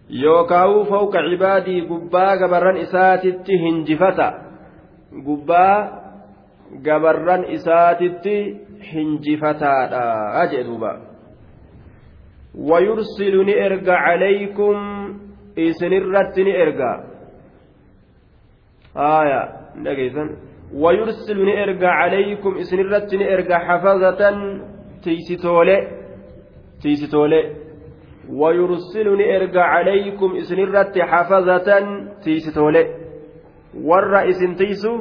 [0.08, 4.28] yookaawu fawqa cibaadii gubbaa gabarran isaatitti hinjifata
[5.26, 5.76] gubbaa
[6.86, 8.36] gabarran isaatitti
[8.92, 10.92] hinjifataadha jee duuba
[12.54, 14.74] ويرسل نئرجع عليكم
[15.58, 16.92] إسنرت نئرجع
[18.96, 19.42] آية
[19.84, 20.28] dhageessan
[20.82, 24.36] wayursilu ni erga calaykum isinirratti ni erga xafazatan
[25.02, 25.76] tiysitoole
[26.82, 27.40] tiysitoole
[28.40, 31.84] wayursilu ni erga calaykum isinirratti xafazatan
[32.24, 32.82] tiysitoole
[33.88, 34.92] warra isin tiysu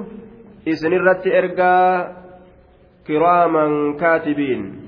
[0.66, 2.08] isinirratti ergaa
[3.08, 4.84] kiraaman kaatibiin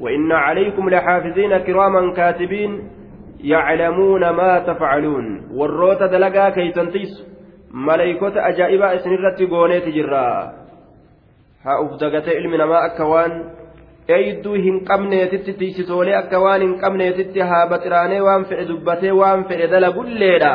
[0.00, 2.88] وإن عليكم لحافظين كراما كاتبين
[3.40, 6.72] يعلمون ما تفعلون والروت دلقا كي
[8.96, 10.52] isinirratti gooneeti jirra
[11.64, 13.32] haa uf dagatee ilmi namaa akka waan
[14.08, 19.66] eeyduu hin qabneetitti tiisitoolee akka waan hin qabneetitti haa baxiraanee waan fedhe dubbatee waan fedhe
[19.72, 20.54] dalagulleedha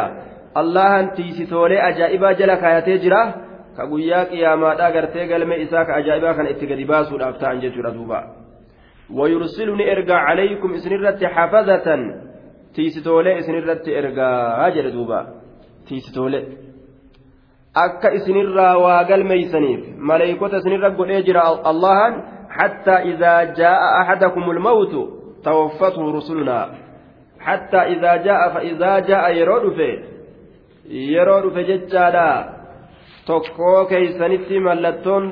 [0.55, 3.21] allahan tiisitoolee ajaa'ibaa jala kaayatee jira
[3.75, 8.19] ka guyyaa qiyaamaadhaa gartee galmee isaa ka ajaa'ibaa kana itti gadi baasuudhaaf ta'an jechuudha duuba
[9.19, 12.01] wayursilu ni ergaa calaykum isinirratti xafazatan
[12.75, 15.19] tiisitoolee isinirratti ergaa jedhe duuba
[15.87, 16.43] tiisitoolee
[17.85, 22.13] akka isinirraa waa galmeeysaniif maleeykota isinirra godhee jira allahan
[22.51, 24.93] حتى إذا جاء أحدكم الموت
[25.43, 26.69] توفته رسلنا
[27.39, 30.10] حتى إذا جاء فإذا جاء يرود في
[30.89, 32.61] يرود في ججالا
[33.25, 35.25] tokkoo keeysanitti mallattoon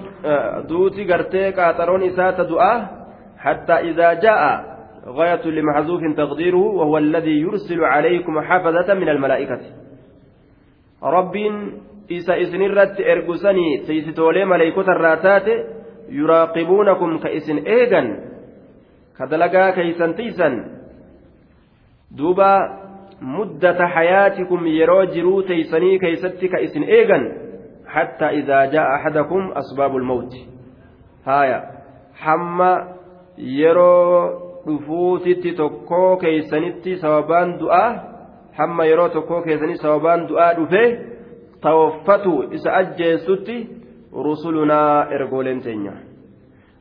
[0.69, 2.99] duuti gartee qaaxaroon isaa ta du'a
[3.39, 4.41] حتى إذا جاء
[5.07, 9.59] غاية لمحذوف تقديره وهو الذي يرسل عليكم حفظة من الملائكة
[11.03, 11.35] رب
[12.09, 15.53] isa isinirratti ergusanii tiisitoolee maleeykota irraa taate
[16.09, 18.07] yuraaqibuunakum ka isin eegan
[19.17, 20.15] ka dalagaa keeysan
[24.65, 27.25] yeroo jiruu teeysanii keeysatti ka isin eegan
[27.95, 30.47] hattaa idaa jaa'a ahadakum asbaabu lmawti
[31.25, 31.59] haaya
[32.25, 32.69] hamma
[33.37, 34.21] yeroo
[34.67, 37.89] dhufuutitti tokkoo keeysanitti sababaan du'aa
[38.57, 40.87] hamma yeroo tokkoo keessanii sababaan du'aa dhufee
[41.61, 43.57] tawaffatu isa ajjeessutti
[44.27, 45.93] rusulunaa ergooleen teenya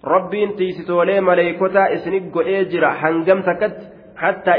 [0.02, 3.86] rabbiin tiisitoolee maleeykotaa isini godhee jira hangam takkatti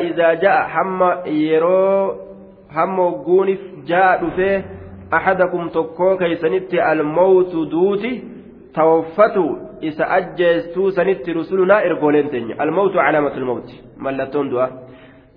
[0.09, 2.15] idaa ja'a hamma yeroo
[2.75, 4.63] hamma hogguunif ja'a dhufee
[5.11, 8.11] axadakum tokkoo keeysanitti almawtu duuti
[8.73, 9.45] tawaffatu
[9.81, 14.69] isa ajjeestuu sanitti rusulunaa ergooleen teenya almawtu calaamatu lmawti mallattoon du'a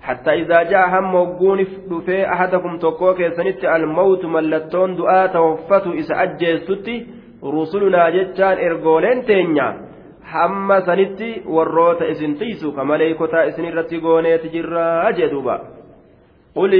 [0.02, 7.06] حتى إذا جاء هم وقون دفي أحدكم توكو كيسنت الموت ملتون دعاء توفته إسا أجيستي
[7.44, 9.91] رسلنا جتان إرغولين تينيا
[10.32, 15.56] hamma sanitti warroota isin tiisu ka maleeykotaa isin irratti gooneeti jirraa jedhuuba
[16.54, 16.72] qul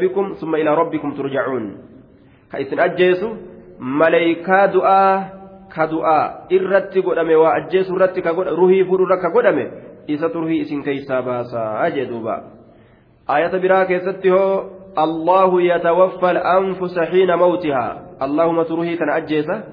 [0.00, 1.66] bikum summa ilaa rabbikum turjacuun
[2.50, 3.30] ka isin ajjeesu
[3.78, 5.14] maleeykaa du'aa
[5.74, 8.22] ka du'aa irratti godhame waa ajjeesu irratti
[8.60, 9.66] ruhii fuudhurra ka godhame
[10.08, 12.42] isatu ruhii isin keeysaa baasaa jedhuuba
[13.26, 19.64] ayata biraa keessatti hoo الله يتوفى الأنفس حين موتها اللهم تروهي كان أجيسة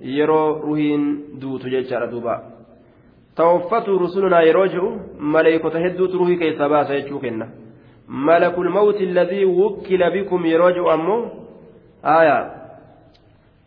[0.00, 2.34] يرو روهين دوت جيشار دوبا
[3.36, 4.82] توفت رسلنا يروجع
[5.18, 7.48] ملائكة هدو تروهي كي سباسة يجوكنا
[8.08, 11.18] ملك الموت الذي وكل بكم يروجع أمو
[12.04, 12.38] آية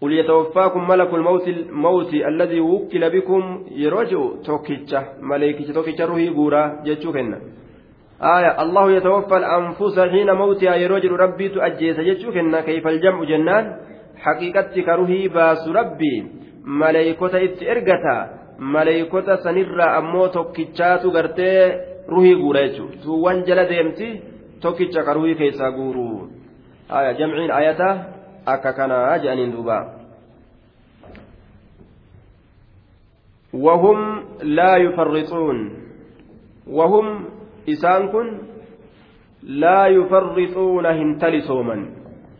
[0.01, 7.37] قل يتوفاكم ملك الموت الموت الذي وكل بكم يروجع توكيتشا ملائكة توكيتشا روهي غورا جيشوكنا
[8.21, 13.65] آية الله يتوفى الأنفس حين موتها يروجل ربي تؤجيس جتشوك إن كيف الجمع جنان
[14.20, 16.14] حقيقتك روحي باس ربي
[16.64, 18.16] ملائكة إتئرقتا
[18.58, 21.50] ملائكة سنرى أمو توكيتشاتو غرتي
[22.08, 24.08] روحي غوريتشو سوان جل ديمتي
[24.62, 26.28] توكيتشا كروحي كيسا غورو
[26.90, 27.90] آية جمعين آياتا
[28.48, 29.78] أكا كان أجأنين دوبا
[33.52, 33.98] وهم
[34.42, 35.58] لا يفرطون
[36.66, 37.06] وهم
[37.66, 38.28] isaan kun
[39.42, 41.82] laa yufarrixuuna hin talisooman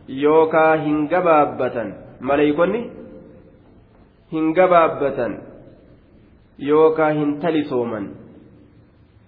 [0.08, 2.90] yookaa hin gabaabbatan maleeykonni
[4.32, 5.38] hin gabaabbatan
[6.58, 8.10] yookaa hin talisooman.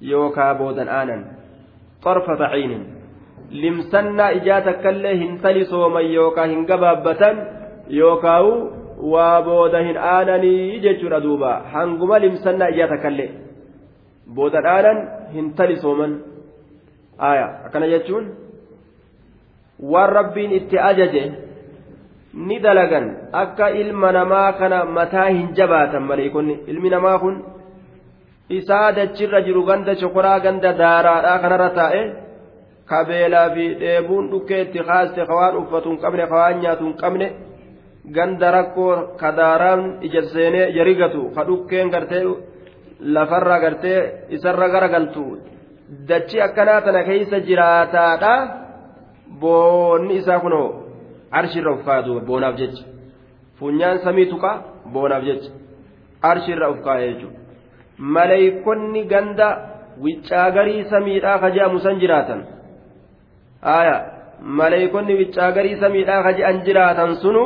[0.01, 1.25] Yookaa boodan aanan.
[2.05, 2.83] Xarfata ciinin
[3.51, 7.37] limsannaa ijaa takka illee hin talisooman yookaa hin gabaabbatan
[7.89, 8.53] yookaawu
[9.13, 11.63] waa booda hin aananii jechuudha duuba.
[11.73, 13.31] Hanguma limsannaa ijaa takka illee
[14.35, 14.99] boodan aanan
[15.35, 16.21] hin talisooman.
[17.19, 18.44] Aya akkana jechuun
[19.79, 21.25] waan rabbiin itti ajaje
[22.35, 23.07] ni dalagan.
[23.33, 27.37] Akka ilma namaa kana mataa hin jabaatan maleeykonni ilmi namaa kun
[28.49, 32.03] isaa dachirra jiru ganda shokoraa ganda daaraadhaa kanarra taa'e.
[32.91, 37.27] Kabeelaa fi dheebuun dhukkee itti kaaste kawaan uffatu hin qabne kawaan nyaatu hin qabne
[38.17, 42.25] ganda rakkoo kadaaraan ija seenee yarigatu ka dhukkeen gartee
[43.15, 44.01] lafarra gartee
[44.37, 45.25] isarra garagaltu
[46.09, 48.33] dachi akkanaa tana keeysa jiraataadha
[49.41, 50.69] boonni isaa kunoo
[51.31, 52.85] arshirra uffaatu boonaaf jecha.
[53.59, 54.53] Funyaan samii tuqa
[54.93, 55.51] boonaaf jecha.
[56.31, 57.45] Arshirra uffaa'ee jechuudha
[57.99, 59.49] maleeykonni ganda
[60.05, 62.41] wiccaagarii samiidhaa ka je'amu san jiraatan.
[63.63, 63.97] Aya
[64.41, 67.45] maleeykonni wiccaagarii samiidhaa ka je'an jiraatan sunu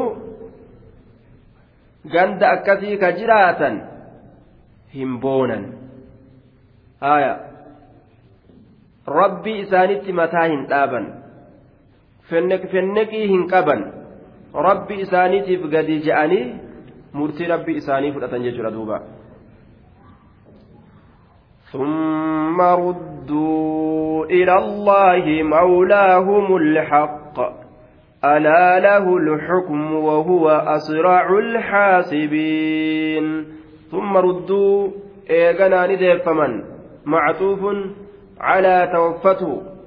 [2.12, 3.83] ganda akkasii ka jiraatan
[4.94, 5.64] hin boonan.
[7.01, 7.33] Haya
[9.07, 11.07] rabbii isaanitti mataa hin dhaaban
[12.31, 13.85] fenneqii hin qaban
[14.69, 16.45] rabbi isaaniitiif gadi je'anii
[17.12, 18.99] murtii rabbii isaanii fudhatan jechuudha duuba
[21.73, 27.37] ثم ردوا إلى الله مولاهم الحق
[28.25, 33.27] ألا له الحكم وهو أسرع الحاسبين
[33.91, 34.88] ثم ردوا
[35.31, 36.64] إيغنا نديفمن
[37.05, 37.77] معطوف
[38.41, 39.78] على توفته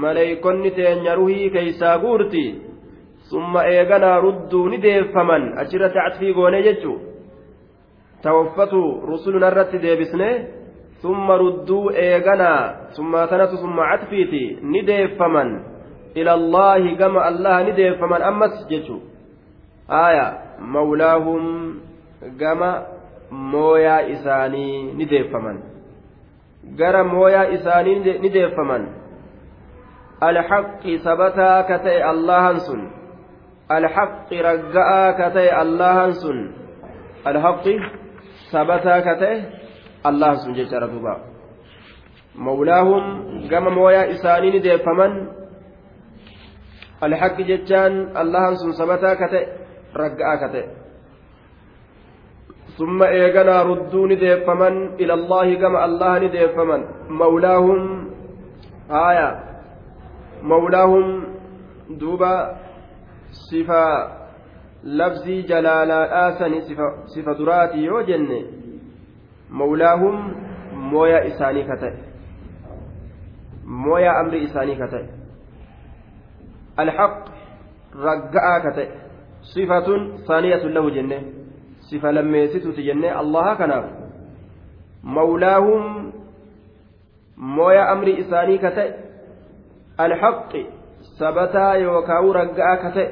[0.00, 2.44] maleeykonni teenya ruhii keeysaa guurti.
[3.30, 5.58] Summa eeganaa rudduu ni deeffaman.
[5.58, 7.00] Achirratti catfii goone jechu
[8.22, 10.30] tawaffatu rusuluna irratti deebisne.
[11.02, 15.50] Summa rudduu eeganaa summa tanatu summa catfiiti ni deeffaman.
[16.14, 19.00] Ilaallaahi gama allaha ni deeffaman ammas jechu
[19.88, 20.26] aaya
[20.60, 21.44] mawlaahum
[22.38, 22.70] gama
[23.30, 25.62] mooyaa isaanii ni deeffaman.
[26.76, 29.01] Gara mooyaa isaanii ni deeffaman.
[30.28, 30.92] Alxaqi
[34.48, 36.38] ragga'aa ka ta'e allahan sun
[37.30, 37.74] alxaqi
[38.52, 39.36] sabataa ka ta'e
[40.08, 41.14] allahan sun jechaadha duuba
[42.46, 43.04] mawlaahum
[43.50, 45.12] gama mooyaa isaanii ni deeffaman
[47.06, 47.92] alxaqi jechaan
[48.22, 49.44] allahan sun sabataa ka ta'e
[50.02, 50.66] ragga'aa ka ta'e
[52.72, 56.80] ثم إيغنا ردوا نديفمن إلى الله كما الله نديفمن
[57.20, 57.80] مولاهم
[58.88, 59.51] آية
[60.42, 61.24] مولاهم
[61.90, 62.56] دوبا
[63.30, 63.84] صفة
[64.84, 68.46] لفظي جلالا آسن صفة, صفة دراتي يوجن
[69.50, 70.34] مولاهم
[70.72, 71.92] مويا إساني كتئ.
[73.64, 75.04] مويا أمر إساني كتئ.
[76.78, 77.18] الحق
[77.96, 78.88] رقاء كتئ.
[79.42, 79.88] صفة
[80.28, 81.42] ثانية له جنة.
[81.92, 83.84] sifa lammeessituuti jennee allaha kanaaf
[85.02, 86.12] mawlaahum
[87.36, 88.92] mooya amri isaanii ka ta'e
[92.82, 93.08] ka ta'e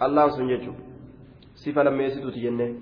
[0.00, 0.82] allah sun jechuudha
[1.54, 2.74] sifa lammeessituuti jennee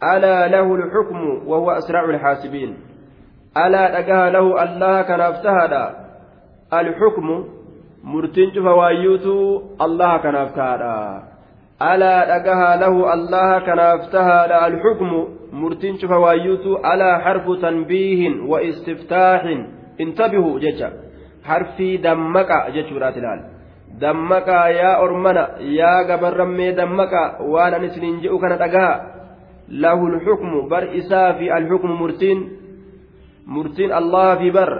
[0.00, 2.76] alaa lahu lxukmu wahuwa asraacu lxaasibiin
[3.54, 5.84] alaa dhagaha lahu allaha kanaaf tahaadha
[6.70, 7.36] alxukmu
[8.02, 9.36] murtiin cufa waayyuutu
[9.78, 11.22] allaha kanaaf tahaadha
[11.78, 15.20] alaa dhagaha lahu allaha kanaaf tahaadha alxukmu
[15.62, 19.66] murtiin cufa waayyuutu alaa xarfu tanbiihin wa istiftaaxin
[19.98, 20.92] intabihu jecha
[21.48, 23.40] harfii dammaqa jechuudhaat ilaal
[24.00, 25.44] dammaqaa yaa ormana
[25.78, 27.22] yaa gabarrammee dammaqa
[27.52, 28.94] waan an isiniin je'u kana dhagaha
[29.84, 32.40] lahu lxukmu bar isaa fi alxukmu murtiin
[33.46, 34.70] murtiin allaha fi bar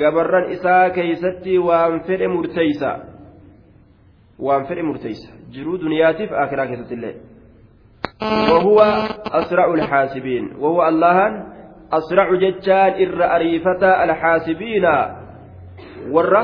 [0.00, 2.90] gabarran isaa keeysatti waan fedhe murteeysa
[4.46, 7.14] waan fedhe murteeysa jiruu duniyaatiif akiraa keessatti illee
[8.50, 8.78] وهو
[9.40, 11.18] أسرع الحاسبين وهو الله
[11.92, 14.84] أسرع جتان إر أريفة الحاسبين
[16.10, 16.42] warra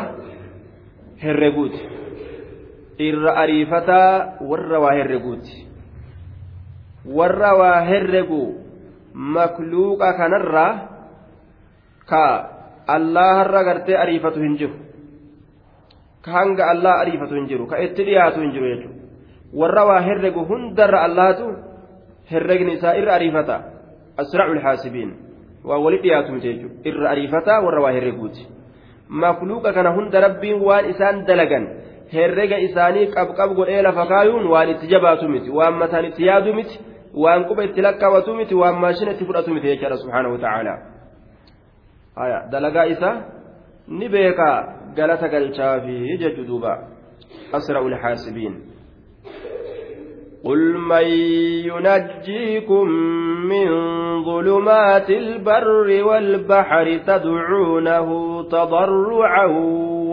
[1.18, 1.80] herreguuti.
[2.98, 5.66] Irra ariifataa warra waa herreguuti.
[7.04, 8.42] Warra waa herregu
[9.14, 10.72] makluuqa kanarraa
[12.06, 12.24] ka
[12.86, 14.76] allaharra gartee ariifatu hin jiru.
[16.22, 17.66] Ka hanga allah ariifatu hin jiru.
[17.66, 19.00] Ka itti dhiyaatu hin jiru jechuudha.
[19.52, 21.54] Warra waa herregu hundarra allahatu
[22.30, 23.62] herregni isaa irra ariifata.
[24.16, 25.10] Asra'ul haasibiin.
[25.64, 26.80] Waa wali dhiyaatu jechuudha.
[26.84, 28.46] Irra ariifataa warra waa herreguuti.
[29.08, 31.64] Makluuqa kana hunda rabbiin waan isaan dalagan
[32.12, 36.80] herrega isaanii qabqab godhee lafa kaayuun waan itti jabaatu miti waan mataan itti yaadu miti
[37.24, 40.78] waan quba itti lakkaawatu miti waan maashina itti fudhatu miti jechaadha subhaanahu wata'aalaa
[42.50, 43.16] dalagaa isaa
[43.88, 44.56] ni beekaa
[44.96, 46.72] galata galchaafi jechuu duuba
[47.52, 48.54] asra'u lhaasibiin
[50.44, 51.06] قل من
[51.70, 52.88] ينجيكم
[53.48, 53.68] من
[54.24, 58.08] ظلمات البر والبحر تدعونه
[58.42, 59.46] تضرعا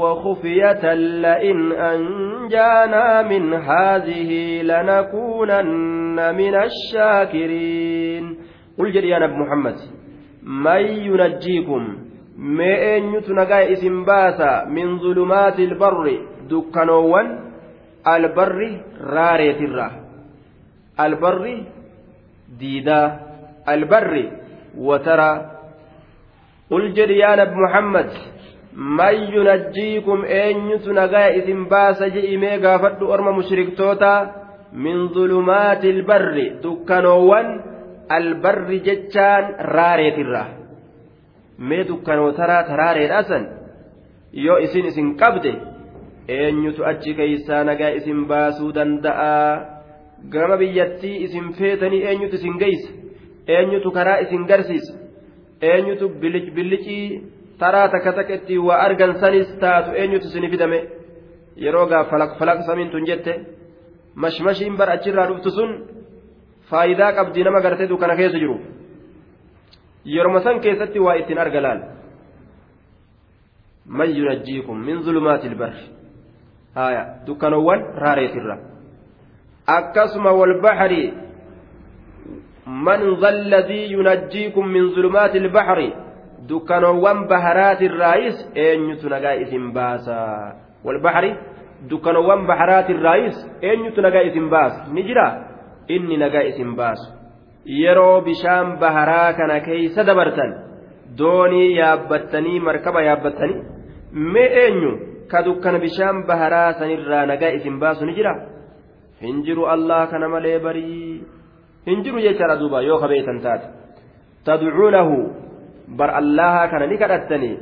[0.02, 8.38] وخفية لئن أنجانا من هذه لنكونن من الشاكرين
[8.80, 9.76] قل جري يا نبي محمد
[10.44, 11.98] من ينجيكم
[12.38, 16.18] ما أن يتنقى اسم باسا من ظلمات البر
[16.50, 17.40] دكانوان
[18.08, 20.01] البر راريت الراه
[20.98, 21.56] albarri
[22.60, 23.08] diidaa
[23.66, 24.26] albarri
[24.76, 25.32] watara
[26.70, 28.10] qul jedhi yaa nabi muhammad
[28.74, 34.12] man yunajjiikum eenyutu nagaya isin baasa je'imee gaafadhu orma mushriktoota
[34.74, 37.48] min zulumaati albarri dukkanoowwan
[38.18, 40.44] albarri jechaan raareetirra
[41.58, 43.44] mee dukkanootaraa taraareedhaasan
[44.46, 45.52] yoo isin isin qabde
[46.38, 49.36] eenyutu achi keeysaa nagaa isin baasuu danda'a
[50.30, 52.90] gama biyyattii isin feetanii eenyutu isin geeysa
[53.48, 54.94] eenyutu karaa isin garsiisa
[55.62, 56.06] eenyutu
[56.56, 57.06] billicii
[57.60, 60.80] taraa takka takka ittiin waa argan sanis taatu eenyutu isin fidame?
[61.64, 62.04] Yeroo gaa
[62.40, 63.34] falaq samiin tun jette
[64.16, 65.72] mashmashiin bar achirraa dhuftu sun
[66.70, 68.58] faayidaa qabdii nama gartee dukkana keessa jiru.
[70.06, 71.82] Yeroma san keessatti waa ittiin arga laal?
[73.86, 75.86] Man yunajjiikum min zulumaati ilbarri
[76.76, 78.71] haya dukkanowwan raareetirra
[79.78, 81.14] akkasuma walbaxri
[82.66, 85.90] man zalladii yunajjiikum min zulumaati ilbaxri
[86.50, 90.18] dukkanoowwan baharaatirraayis eenyutu nagaa isin baasa?
[90.86, 91.32] Walbaxri
[91.90, 94.88] dukkanoowwan baharaatirraayis eenyutu nagaa isin baasa?
[94.94, 95.28] Ni jira?
[95.88, 97.08] Inni nagaa isin baasu.
[97.66, 100.52] Yeroo bishaan baharaa kana keeysa dabartan
[101.18, 103.60] doonii yaabbattanii markaba yaabbattanii
[104.34, 104.92] mee eenyu
[105.32, 108.34] ka dukkana bishaan baharaa sanirraa nagaa isin baasu ni jira
[109.22, 109.44] hin
[109.76, 111.24] allah kana malee barii
[111.86, 113.68] hin jiru jechaadha duuba yoo kabeeytan taate
[114.50, 115.16] tadcuunahu
[116.00, 117.58] bar allaha kana ni kadhattanii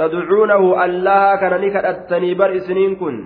[0.00, 3.16] tadcuunahu allaha kana ni kadhattanii bar isiniin kun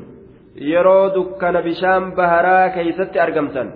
[0.73, 3.73] yeroo dukkana bishaan baharaa keeysatti argamtan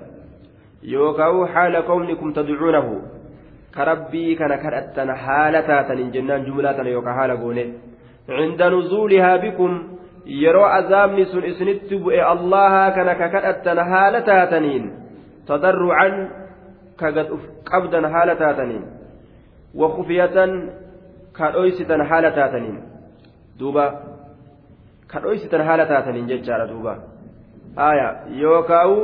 [0.95, 3.03] yookaan haala kownikum tadcuunahu
[3.75, 7.65] ka rabbii kana kadhattan haala taatanin jennaan jumlaa tana yookaan haala goone
[8.27, 9.73] cinda nuzuulihaa bikum
[10.29, 14.85] yeroo azaabni sun isinitti bu'e allaha kana ka kadhattan haala taataniin
[15.49, 16.15] tadarrucan
[17.01, 18.85] ka gad uf qabdan haala taataniin
[19.81, 20.51] wakufiyatan
[21.33, 22.79] ka dhoysitan haala taataniin
[23.59, 23.85] duuba
[25.09, 26.93] ka dhoysitan haala taataniin jechaadha duuba
[27.77, 28.99] haya yookaawu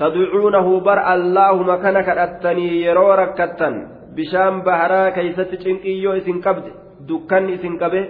[0.00, 3.74] tadcuunahu bar allaahuma kana kadhattanii yeroo rakkattan
[4.16, 6.72] bishaan baharaa keeysatti cinqiyyoo isin qabde
[7.08, 8.00] dukkanni isin qabe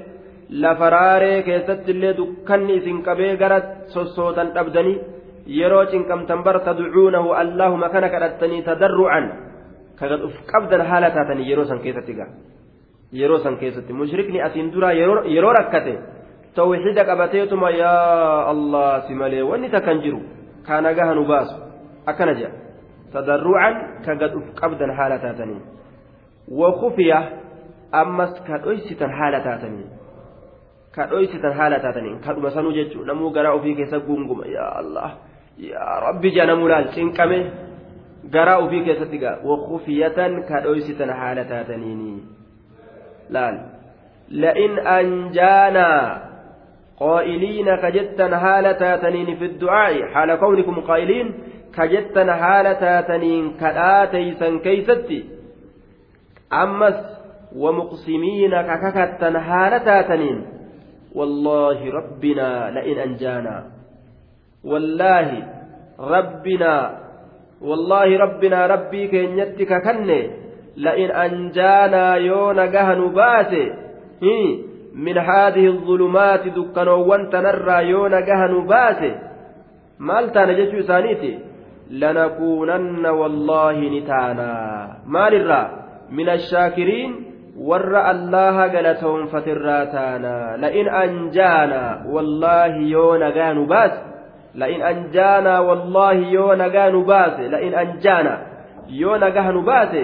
[0.50, 3.58] lafa raaree keessatti illee dukkanni isin qabee gara
[3.94, 4.98] sossootan dhabdanii
[5.46, 9.26] yeroo cinqamtan bar tadcuunahu allaahuma kana kadhattanii tadarrucan
[9.98, 12.30] kaga uf qabdan haala taatanii yeroo san keessatti gaa
[13.12, 15.94] yeroo san keessatti mushrikni asiin duraa yeroo rakkate
[16.54, 20.20] tawxiida qabateetuma yaa allah si malee wanni takkan jiru
[20.66, 21.56] kana gaha nu baasu
[22.06, 22.54] akkana jedha
[23.12, 23.74] tadarruucan
[24.06, 25.62] kaga uf qabdan haala taatanii
[26.60, 27.18] wakufiya
[27.92, 29.86] ammas ka dhoysitan haala taatanii
[30.96, 35.10] ka dhoysitan haala taatanii kadhuma sanuu jechuun namuu garaa ofii keessa gunguma yaa allah
[35.70, 37.40] yaa rabbi jaa namuu laal cinqame
[38.36, 42.14] garaa ofii keessatti gaa wakufiyatan ka dhoysitan haala taataniini
[43.38, 43.58] laal
[44.44, 46.26] la'in anjaanaa
[47.00, 51.34] قائلين كجتن حالة تاتنين في الدعاء حال كونكم قائلين
[51.76, 55.24] كجتن حالة تاتنين كآتيسا كيستي
[56.52, 56.98] أمس
[57.56, 60.55] ومقسمين كككتن حالة تاتنين
[61.16, 63.56] والله ربنا لئن أنجانا.
[64.64, 65.28] والله
[66.00, 66.74] ربنا
[67.60, 70.20] والله ربنا ربي كينيتك كني.
[70.76, 73.64] لئن أنجانا يون جهن باسي
[74.94, 79.12] من هذه الظلمات دكانوان تنرى يون جهن باسي
[79.98, 81.32] مالتا نجتو سانيتي.
[81.90, 84.52] لنكونن والله نتانا.
[85.06, 85.62] مال الرا
[86.10, 87.10] من الشاكرين
[92.12, 94.00] wallaahi yoo nagaa nu baase
[94.54, 98.32] la'in anjaana wallaahi yoo nagaa nu baase la'in anjaana
[98.88, 100.02] yoo nagaa nu baase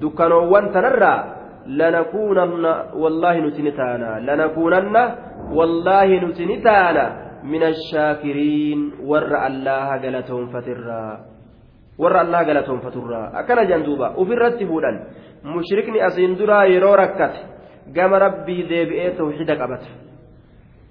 [0.00, 1.20] dukkanoowwan tanarraa
[1.66, 5.02] lanakuunanna wallaahi nuti ni taana lanakuunanna
[5.54, 7.04] wallaahi nuti ni taana
[7.42, 11.18] min ashaakiriin warra allaha galatoonfatirraa
[11.98, 15.00] warra allaha galatoonfaturraa akkana jan duuba ufirratti fuudhan
[15.52, 17.40] mushrikni asiin duraa yeroo rakkate
[17.96, 19.88] gama rabbii deebi'ee tawxida qabata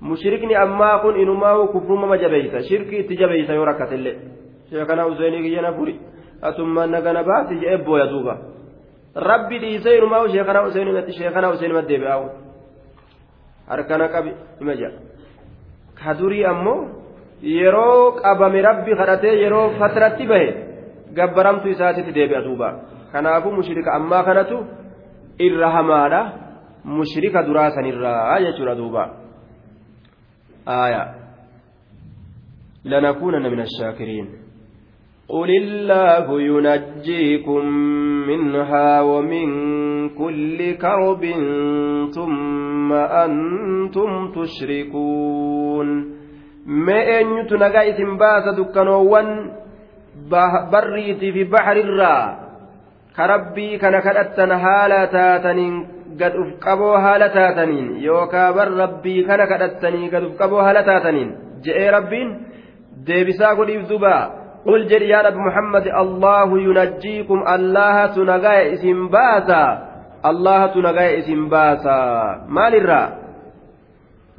[0.10, 4.16] mushrikni ammaa kun inumaa kufrumama jabeeysa shirki itti jabeeysa yoo rakkate illee.
[4.70, 5.94] Sheekana useenii kiyyana furi
[6.42, 8.34] atummaan nagana baasi jedhee booya duuba.
[9.16, 12.28] Rabbi dhiisee inumaa sheekana useenii sheekana useenii deebi'aawu
[13.70, 15.00] harkana qabi hima jedha
[16.00, 16.80] ka durii ammoo
[17.42, 20.48] yeroo qabame rabbi kadhatee yeroo fatratti bahe
[21.18, 22.70] gabbaramtu isaatitti deebi'a duuba.
[23.14, 24.66] Kanaafuu mushrika ammaa kanatu
[25.38, 26.22] irra hamaadha.
[26.84, 29.24] Mushrika duraa sanirraa jechuudha duuba.
[30.68, 31.16] آية
[32.86, 34.30] لنكونن من الشاكرين
[35.30, 37.66] قل الله ينجيكم
[38.28, 39.50] منها ومن
[40.10, 41.26] كل كرب
[42.16, 45.88] ثم أنتم تشركون
[46.66, 49.52] ما أن يتنقى إثم باس دكانوان
[50.72, 52.43] بريتي في بحر الرّا
[53.16, 55.76] ka rabbii kana kadhattan haala taataniin
[56.22, 61.30] gad uf qaboo haala taataniin yookaa bar rabbii kana kadhattanii gad uf qaboo haala taataniin
[61.66, 62.30] je'ee rabbiin
[63.08, 64.22] deebisaa godhiif dubaa
[64.66, 69.62] qul jedhi yaa nabi muhammad allaahu yunajjiikum allahatu nagaya isin baasa.
[70.24, 72.48] Allahatu nagaya isin baasa.
[72.48, 73.08] Maalirraa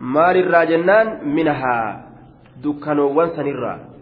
[0.00, 1.28] maalirraa jennaan?
[1.28, 2.08] Minahaa
[2.64, 3.93] dukkanoowwan sanirraa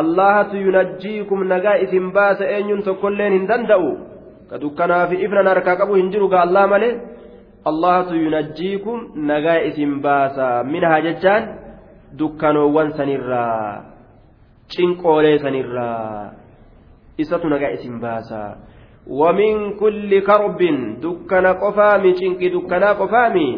[0.00, 3.90] allahatu yunajjiikum nagaa isin baasa eenyuun tokkolleen hin danda'u
[4.50, 6.92] ka dukkanaa fi ifnan harkaa qabu hin jiru gaa allah malee
[7.70, 8.98] allahatu yunajjiikum
[9.32, 11.48] nagaa isin baasa minhaa jechaan
[12.20, 13.84] dukkanoowwan sanirraa
[14.76, 16.32] cinqoolee sanirraa
[17.26, 18.42] isatu nagaa isin baasa
[19.08, 20.60] ومن كل كرب
[21.00, 23.48] دكنا قفامي شنكي دكنا قفامي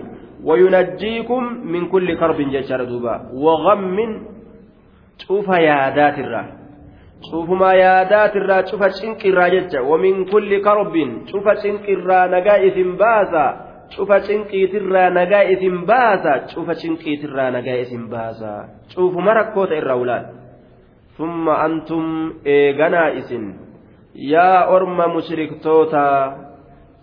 [0.44, 1.42] وينجيكم
[1.72, 3.96] من كل كرب جشر دوبا وغم
[5.21, 6.47] cufa yaadaatirraa
[7.31, 9.81] cufumaa yaadaatirraa cufa cinqirraa jecha.
[9.81, 13.43] Wamin kulli karbin cufa cinqirraa nagaa isin baasa.
[13.95, 16.31] Cufa cinqiitirraa nagaa isin baasa.
[16.53, 18.51] Cufa cinqiitirraa nagaa isin baasa.
[18.93, 20.25] Cufuma rakkoota irraa ulaan
[21.17, 22.05] summa antum
[22.45, 23.45] eeganaa isin.
[24.15, 26.03] Yaa orma mushriktoota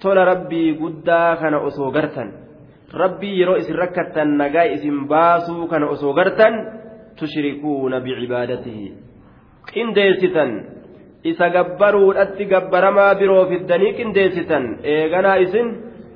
[0.03, 2.29] tola rabbii guddaa kana osoo gartan.
[2.93, 6.82] Rabbii yeroo isin rakkattan nagaa isin baasuu kana osoo gartan.
[7.19, 8.87] tushrikuuna bicibaadatihi.
[9.73, 10.51] Qindeessitan
[11.31, 14.65] isa gabbaruudhatti gabbaramaa biroo fiddanii qindeessitan.
[14.95, 15.69] Eeganaa isin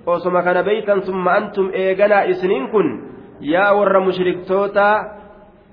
[0.06, 2.88] osoma kana beeytan summa antum eeganaa isiniin kun
[3.40, 4.94] yaa warra mushriktootaa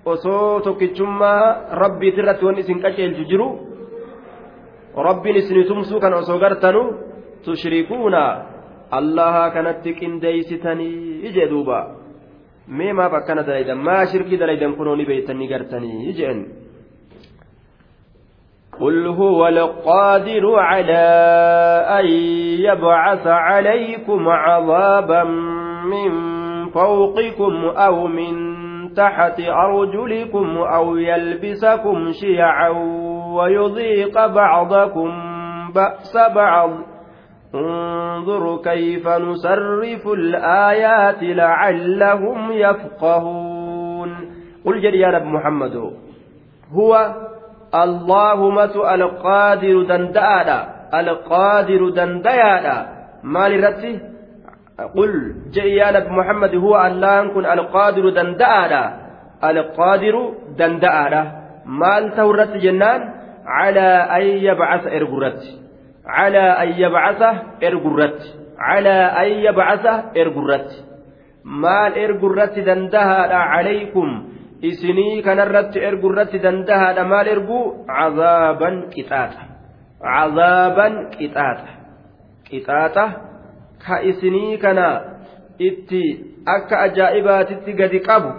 [0.06, 1.44] osoo tokkichummaa
[1.82, 3.48] rabbiit irratti wan isin qaceelchu jiru
[5.08, 6.82] rabbiin isini tumsuu kana osoo gartanu
[7.46, 8.24] tushrikuuna
[8.92, 11.86] allaha kanatti qindeeysitanii ije duubaa
[12.68, 16.14] mee maaf akkana dalaydan maa shirkii dalaydan kunoo ni beeytanii gartanii?
[16.14, 16.45] Jeen.
[18.80, 21.05] قل هو القادر على
[21.99, 22.05] أن
[22.66, 25.24] يبعث عليكم عذابا
[25.84, 26.11] من
[26.70, 28.34] فوقكم أو من
[28.93, 32.70] تحت أرجلكم أو يلبسكم شيعا
[33.36, 35.09] ويذيق بعضكم
[35.76, 36.70] بأس بعض
[37.56, 44.10] انظر كيف نصرف الآيات لعلهم يفقهون.
[44.66, 45.76] قل جل يا رب محمد
[46.74, 47.14] هو
[47.76, 50.60] اللهم القادر دندادا
[50.93, 52.78] القادر دنديادا
[53.24, 53.99] ما لرته
[54.95, 55.12] قل
[55.54, 58.84] جل يا رب محمد هو الله كن القادر دندادا
[59.43, 60.16] القادر
[60.58, 61.24] دندادا.
[61.66, 63.01] مال تورت جنان؟
[63.45, 63.88] على
[64.18, 65.62] أن يبعث إرقرت
[66.06, 67.34] على أن يبعثه
[67.64, 68.20] إرقرت
[68.60, 70.93] على أن يبعثه إرقرت
[71.43, 74.10] maal ergurratti dandahaadha calaykum
[74.64, 79.43] isinii kanarratti ergurratti dandahaadha maal ergu cazaaban qixaaxa
[79.99, 81.74] cazaaban qixaaxa
[82.47, 83.06] qixaaxa
[83.84, 84.88] ka isinii kana
[85.60, 86.04] itti
[86.47, 88.32] akka ajaa'ibaatitti gadi qabu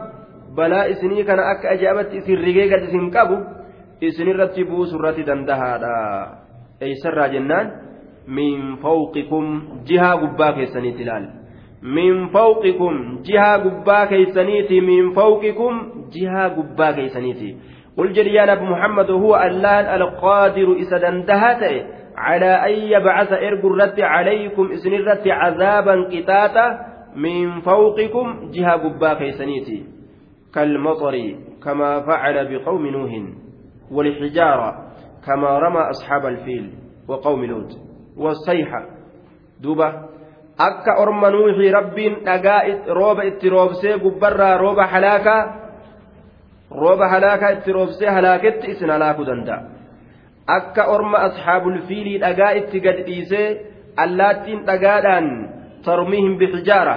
[0.56, 3.36] balaa isinii kana akka ajaa'ibatti isin rigee gadi isin qabu
[4.00, 5.92] isinirratti buusurratti dandahaadha
[6.80, 7.72] eeysarraa jennaan
[8.26, 9.46] min fawqikum
[9.84, 11.26] jihaa gubbaa keessaniitti ilaal
[11.82, 15.80] min fawqikum jihaa gubbaa keeysaniiti min fawqikum
[16.16, 17.56] jihaa gubbaa keeysaniiti
[17.98, 21.62] قل جل يا نبي محمد هو اللان القادر إذا دندهت
[22.16, 26.66] على أن يبعث إرقرت عليكم إسنرت عذابا قتاتا
[27.16, 29.84] من فوقكم جهة قبا كيسنيتي
[30.54, 33.12] كالمطر كما فعل بقوم نوح
[33.90, 34.84] والحجارة
[35.26, 36.70] كما رمى أصحاب الفيل
[37.08, 37.70] وقوم لوط
[38.16, 38.80] والصيحة
[39.60, 39.88] دوبة
[40.58, 42.62] akka orma nuuxii rabbiin dhagaa
[42.98, 45.42] rooba itti roobsee gubbarraa rooba halaakaa
[46.70, 49.60] rooba halaakaa itti roobsee halaaketti isin halaakuu danda'a
[50.56, 53.48] akka orma asxaabul fiilii dhagaa itti gad dhiisee
[54.04, 55.26] allaattiin dhagaadhaan
[55.84, 56.96] tarmiihim bixijaara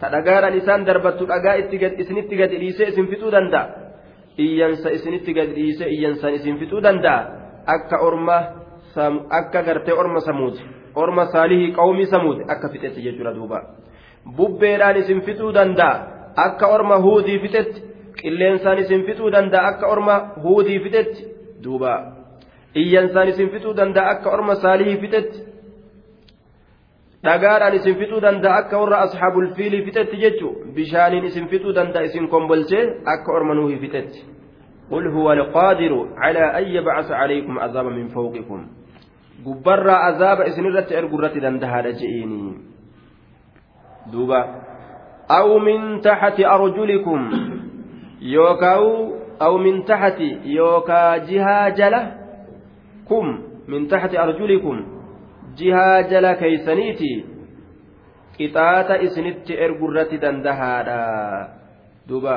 [0.00, 1.54] ta dhagaadhaan isaan darbattu dhagaa
[2.02, 3.64] isinitti gad dhiisee isin fixuu danda'a
[4.44, 7.20] iyyansa isinitti gad dhiise iyyansaan isin fixuu danda'a
[7.74, 8.36] akka orma
[9.38, 10.62] akka gartee orma samuuti.
[11.02, 13.58] Orma saalihii qawmii samuuti akka fixetti jechuudha duuba.
[14.36, 15.94] Bubbeedhaan isin fixuu danda'a
[16.46, 17.78] akka orma huudii fixetti.
[18.20, 20.14] Qilleensaan isin fixuu danda'a akka orma
[20.44, 21.20] huudii fixetti
[21.64, 21.92] duuba.
[22.80, 25.38] Iyyansaan isin fixuu danda'a akka orma saalihii fixetti.
[27.26, 32.26] Dhagaadhaan isin fixuu danda'a akka warra asxaabul fiilii fixetti jechu bishaaniin isin fixuu danda'a isin
[32.32, 34.20] kombolchee akka orma nuuhii fixetti
[34.90, 38.66] قل هو القادر على أن يبعث عليكم عذابا من فوقكم.
[39.46, 41.82] قبر عذاب إسنرة أرقرة دندها
[44.12, 44.40] دوبا.
[45.30, 47.20] أو من تحت أرجلكم.
[48.20, 49.14] يوكاو.
[49.42, 52.02] أو من تحت يوكا جها جلة
[53.08, 53.26] كم
[53.68, 54.98] من تحت أرجلكم.
[55.58, 57.10] jihaa jala keeysaniiti
[58.36, 60.98] qixaaxa isinitti ergurratti dandahaadha
[62.08, 62.36] duuba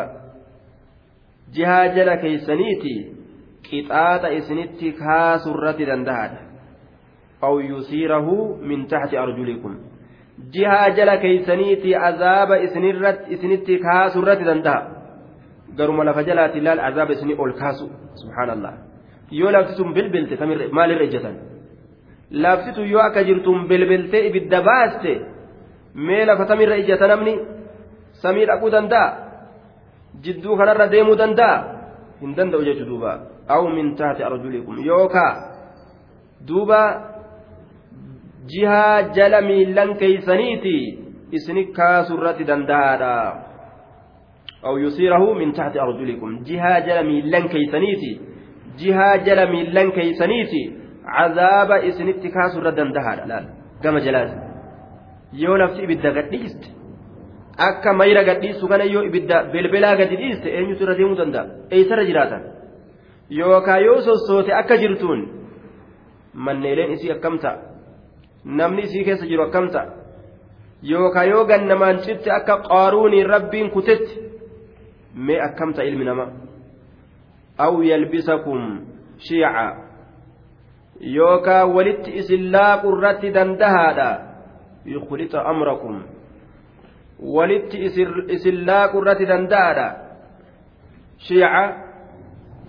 [1.55, 2.93] jihaa jala keeysaniiti
[3.67, 6.41] qixaaxa isinitti kaasurratti dandahaadha
[7.47, 8.35] aw yusiirahu
[8.71, 9.75] min taxti arjulikum
[10.53, 12.55] jihaa jala keeysaniiti azaaba
[13.35, 14.81] isinitti kaasurratti dandaha
[15.77, 17.85] garuma lafa jalaati ilaal azaaba isinii ol kaasu
[18.21, 18.73] subhaanallah
[19.39, 20.35] yoo lafti sun bilbilte
[20.79, 21.35] maalirra ejjatan
[22.45, 25.11] laftitu yoo akka jirtuun belbeltee ibidda baaste
[25.95, 27.33] mee lafa tamirra ijjata namni
[28.23, 29.30] samii dhaquu danda'a
[30.25, 31.55] jidduu kanarra deemuu danda'a
[32.21, 33.11] hin danda'u jechu duuba
[33.55, 35.33] aw min taati arjulikum yookaa
[36.47, 36.81] duuba
[38.53, 40.75] jihaa jala miillan keeysaniiti
[41.37, 43.13] isini kaasurratti danda'aadha
[44.67, 48.11] aw yusiirahu min taati arjulikum jihaa jala miillan keeysaniiti
[48.83, 50.61] jihaa jala miillan keeysaniiti
[51.05, 53.45] cazaaba isinitti kaasurra dandahaadha laal
[53.83, 54.31] gama jalaas
[55.43, 56.67] yoo lafti ibidda gadhiiste
[57.69, 61.45] akka mayra gadhiisu kana ibidda belbelaa gadi dhiiste eenyutu irra deemuu danda'a?
[61.71, 62.41] Eeysarra jiraatan.
[63.39, 65.21] Yookaan yoo sossoote akka jirtuun
[66.33, 67.57] manneeleen isii akkam ta'a?
[68.45, 69.87] Namni isii keessa jiru akkam ta'a?
[70.91, 74.19] Yookaan yoo gannamaan citte akka qaaruuniin rabbiin kutetti
[75.15, 76.29] mee akkam ta'a ilmi namaa?
[77.57, 78.61] Aw yalbisakum
[79.17, 79.65] shiica
[81.01, 84.09] yookaan walitti isin laaqu irratti dandahaadha
[84.85, 86.03] yukhlixa amrakum
[87.21, 87.77] walitti
[88.33, 89.87] isin laaqu irratti danda'aadha.
[91.27, 91.63] Shiica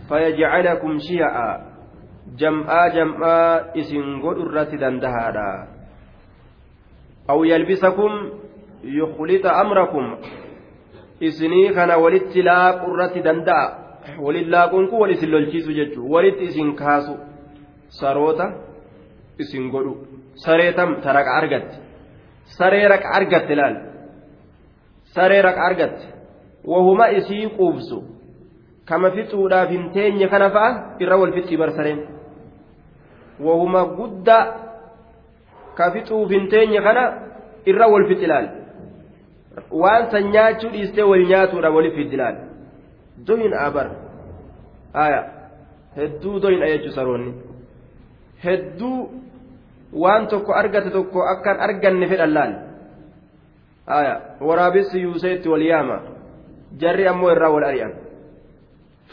[0.09, 1.72] fayajcalakum shiica.
[2.36, 5.48] Jam'aa jam'aa isin godhu irratti dandahaadha.
[7.28, 8.12] Aw yalbisakum
[8.84, 10.16] yukhlixa amrakum.
[11.20, 13.66] Isinii kana walitti laaqu irratti danda'a.
[14.18, 16.11] Walin laaquun kun wal isin lolchiisu jechuu.
[16.11, 17.16] Walitti isin kaasu.
[17.88, 18.46] Saroota
[19.38, 19.94] isin godhu.
[20.34, 21.76] Sareetam ta raqa argatte.
[22.59, 23.91] Saree raqa argatte laal
[25.14, 26.06] saree raqa argatte.
[26.64, 28.02] Wahuma isii quubsu.
[28.84, 32.00] Kama fixuudhaaf hin teenye kana fa'a irra wal fixii bar sareen
[33.40, 34.44] wahuma guddaa
[35.76, 37.04] ka fixuuf hin teenye kana
[37.66, 38.48] irra wal fixilaal
[39.82, 42.36] waan san nyaachuu dhiistee wal nyaatuudha waliif fixilaal
[43.26, 43.86] doyin abar.
[44.94, 45.20] Aya.
[45.96, 47.32] Hedduu doyin jechuun saroonni.
[48.44, 49.10] Hedduu
[49.92, 52.52] waan tokko argate tokko akkan arganne fedhan laal
[54.41, 56.01] waraabessi yuuseetti wal yaama.
[56.78, 57.93] Jarri ammoo irraa wal ari'an.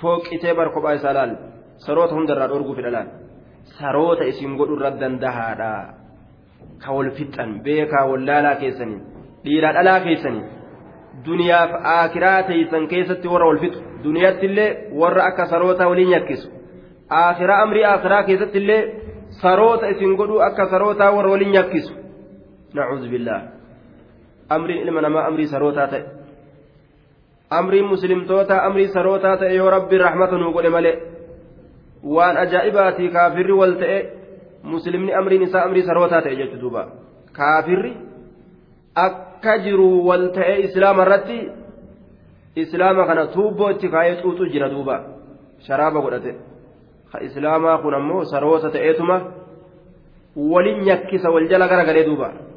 [0.01, 1.35] Fooqitee bar kophaa isaa laal.
[1.77, 3.05] Saroota hundarraa dhorguu fedha
[3.79, 5.71] saroota isin godhu irra dandahaadha.
[6.79, 9.01] Ka wal fixan beekaa wallaalaa keessanii
[9.43, 10.45] dhiiraa dhalaa keessanii
[11.25, 14.69] duniyaaf aakiraa teeysan keessatti warra wal fixu duniyaatti illee
[15.01, 16.49] warra akka saroota waliin yakkisu
[17.21, 18.81] aakiraa amrii aakiraa keessatti illee
[19.41, 21.93] saroota isin godhu akka sarootaa warra waliin yakkisu
[22.73, 23.41] nacuudhu billaa
[24.49, 26.03] amriin ilma namaa amrii sarootaa ta'e.
[27.49, 30.95] Amriin muslimtoota amrii sarootaa ta'e yoo rabbi rahmata nuu godhe malee
[32.03, 33.99] waan ajaa'ibaatii kaafirri wal ta'e
[34.63, 36.87] muslimni amriin isaa amrii sarootaa ta'e jechuudha duuba.
[37.37, 37.93] Kaafirri
[38.95, 41.39] akka jiru wal ta'e islaama irratti
[42.55, 44.95] islaama kana tuubboo itti kaayee xuuxu jira duuba.
[45.67, 46.35] Sharaaba godhate.
[47.11, 49.21] Ka islaamaa kun ammoo saroota ta'eetuma
[50.35, 52.48] walin nyakkisa wal jala garagalee duuba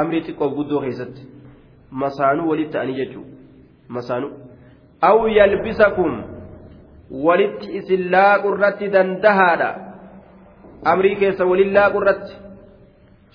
[0.00, 1.22] amrii xiqqoof guddoo keessatti
[2.02, 3.38] masaanuu walitti ta'anii jechuudha.
[3.88, 4.28] masaanu
[5.00, 6.12] aw yalbisakum
[7.08, 9.70] walitti isin laaqu irratti dandahaadha
[10.84, 12.34] amrii keessa walin laaqu irratti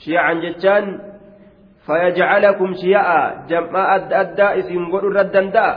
[0.05, 0.86] shiyacan jechaan
[1.89, 5.74] fayajcalakum shiya'a jam'aa adda addaa isin godhu irra danda'a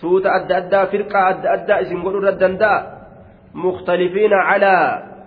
[0.00, 2.78] tuuta adda addaa firqaa adda addaa isin godhu irra danda'a
[3.52, 4.86] mukhtalifiina calaa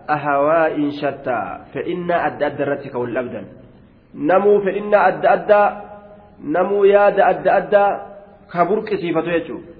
[0.09, 3.45] ahawaa'in shattaa fedhinnaa adda adda irratti ka wal dhabdan
[4.13, 5.67] namuu fedhinnaa adda addaa
[6.43, 7.89] namuu yaada adda addaa
[8.51, 9.73] ka burqisiifatu jechuudha.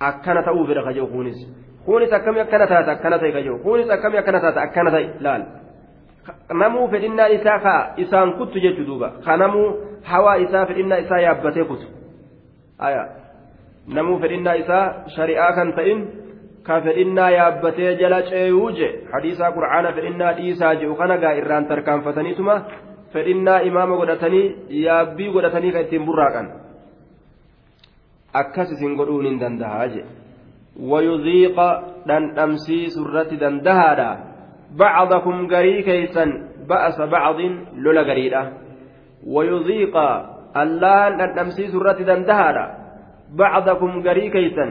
[0.00, 1.38] Akkana ta'uu fedha kajehu kunis
[1.84, 5.42] kunis akkamii akkana taata akkana ta'e kajehu kunis akkamii akkana taata akkana ta'e laal.
[6.52, 9.10] Namuu fedhinnaan isaa kaa isaan kuttu jechuu duuba.
[9.24, 9.66] Ka namuu
[10.02, 11.86] hawaa isaa fedhinnaa isaa yaabbatee kutu.
[13.86, 16.00] Namuu fedhinnaa isaa shari'aa kan ta'in
[16.66, 22.54] ka fedhinnaa yaabbatee jala ceeyuu je hadiisaa qura'aana fedhinnaa dhiisaa jedhu kana gaa irraan tarkaanfataniituma
[23.16, 24.46] fedhinnaa imaama godhatanii
[24.84, 26.48] yaabbii godhatanii kan ittiin burraaqan.
[28.42, 30.08] akkas isin godhuun hin dandahaa jedhe
[30.92, 31.68] wayuziiqa
[32.08, 34.08] dhandhamsiisu irratti dandahaadha
[34.80, 36.30] bacdakum garii keeysan
[36.68, 38.42] ba'asa bacdin lola gariidha
[39.34, 40.06] wayuziiqa
[40.62, 42.64] allaan dhandhamsiisu irratti dandahaadha
[43.40, 44.70] bacdakum garii keeysan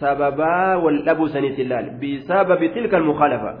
[0.00, 3.52] sababaa wal dhabuu saniit ilaal bisababi tilka almukhalafa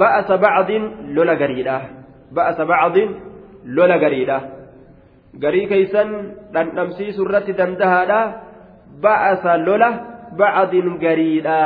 [0.00, 1.97] ba'asa bacdin lola gariidha
[2.36, 3.10] ba'asa bacdin
[3.64, 4.38] lola gariidha
[5.42, 6.08] garii keeysan
[6.54, 8.20] dhandhamsiisuu irratti dandahaadha
[9.02, 9.90] ba'asa lola
[10.40, 11.58] ba'adin gariidha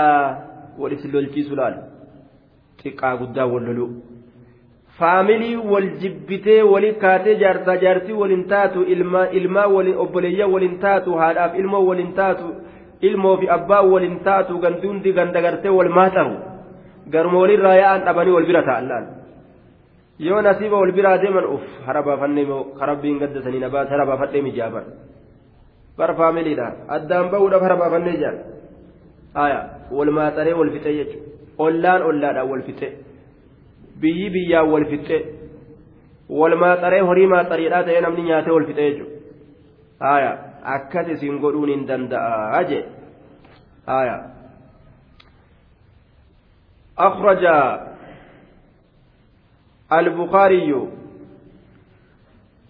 [0.79, 1.77] wal isin lolchiisu laal
[2.83, 3.87] xiqqaa guddaa wal lolu
[4.99, 8.85] faamilii wal jibbitee wali kaatee jaarsaa jaarsii waliin taatu
[9.39, 12.55] ilmaa waliin obboleeyyaa waliin taatu haadhaaf ilmoo waliin taatu
[13.11, 16.37] ilmoo fi abbaa waliin taatu ganduundi gandagartee wal maaxaru
[17.15, 19.22] garuma walirraa yaa'an dhabanii wal bira ta'an laal.
[20.29, 22.47] Yoo nasiiba wal biraa deeman uf hara baafannee
[22.79, 24.87] karabbiin gaddatanii na baase hara baafadhee mijaaban
[25.99, 26.67] bar faamiliidha
[26.97, 28.39] addaan bahuudhaaf hara baafannee jaan
[29.45, 29.61] aya
[29.99, 31.31] wal maaxaree wal fixee jechuudha
[31.67, 32.93] ollaan ollaadhaan wal fixee
[34.05, 35.23] biyyi biyyaan wal fixee
[36.41, 40.31] wal maaxaree horii maaxariidhaa ta'ee namni nyaatee wal fixee jechuudha aya
[40.77, 42.85] akkas isin godhuun hin danda'a jee
[44.01, 44.17] aya
[46.99, 47.45] أخرج
[50.01, 50.89] البخاري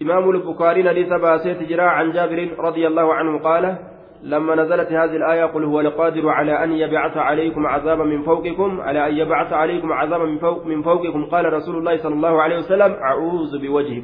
[0.01, 3.77] إمام البخاري حديث باسيت جراء عن جابر رضي الله عنه قال
[4.23, 9.07] لما نزلت هذه الآية قل هو القادر على أن يبعث عليكم عذابا من فوقكم على
[9.09, 12.91] أن يبعث عليكم عذابا من, فوق من فوقكم قال رسول الله صلى الله عليه وسلم
[12.91, 14.03] أعوذ بوجهك.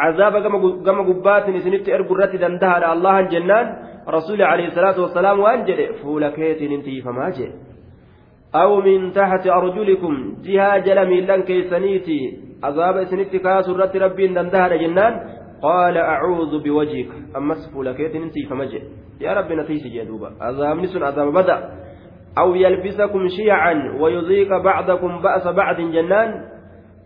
[0.00, 0.34] عذاب
[0.86, 3.66] كما قبات نسنت أرجو الرتي دندها الله جنان
[4.08, 7.50] رسول عليه الصلاة والسلام وأنجل فولكيت أنتي فما جئ
[8.54, 12.20] أو من تحت أرجلكم جهة جل ميلان كيسنيتي
[12.64, 15.14] عذاب سنتي كاس رت ربي دندها جنان.
[15.62, 17.10] قال أعوذ بوجهك.
[17.36, 18.82] أما سفولك انتي فمجئ
[19.20, 21.58] يا رب نتيسي جدوبا عذاب نسن عذاب بدأ.
[22.38, 26.30] أو يلبسكم شيعا ويذيق بعضكم بأس بعض جنان.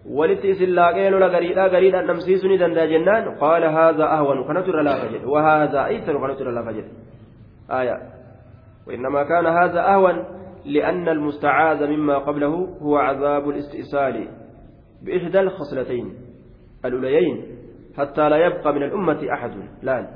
[0.09, 1.26] ولتي سلاقين ولا
[1.66, 3.38] غريدا نمسيسني دندا جنان.
[3.38, 6.84] قال هذا أهون كنتر لا فجد وهذا أيسر كنتر لا فجد
[7.70, 7.97] آية.
[8.88, 10.36] وإنما كان هذا أهون.
[10.66, 14.28] لأن المستعاذ مما قبله هو عذاب الاستئصال
[15.02, 16.14] بإحدى الخصلتين
[16.84, 17.44] الأوليين
[17.96, 19.52] حتى لا يبقى من الأمة أحد
[19.82, 20.08] لا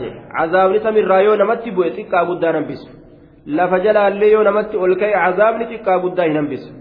[0.00, 2.88] jee cazaabni samirraa yoo namatti bu'e xiqqaa guddaa hin hambisu
[3.46, 6.72] lafa jalaallee yoo namatti ol ka'e cazaabni xiqqaa guddaa hin hambisu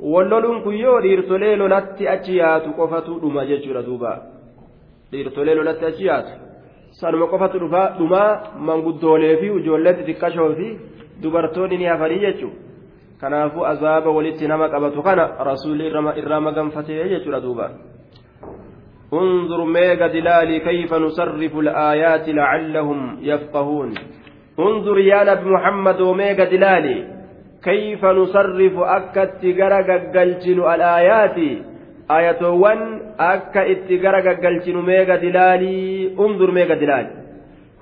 [0.00, 4.12] walloluun kun yoo dhiirtolee lolatti achi yaatu qofatu dhuma jechuudha duuba
[5.12, 6.47] dhiirtolee lolatti achi yaatu
[6.91, 10.67] sanuma qofatu dhumaa manguddoolee fi ijoollee xixiqqashoo fi
[11.21, 12.59] dubartoonni ni hafanii jechuudha
[13.21, 17.71] kanaafuu azaaba walitti nama qabatu kana rasuulli irraa maganfatee jechuudha duuba.
[19.13, 23.93] انظر ميغا دلالي كيف نصرف الآيات لعلهم يفقهون
[24.59, 26.97] انظر يا نبي محمد وميغا دلالي
[27.63, 29.79] كيف نصرف أكا اتقرى
[30.15, 31.37] قلتن الآيات
[32.10, 32.80] آياتوان
[33.20, 35.76] أكا اتقرى قلتن ميغا دلالي
[36.24, 37.10] انظر ميغا دلالي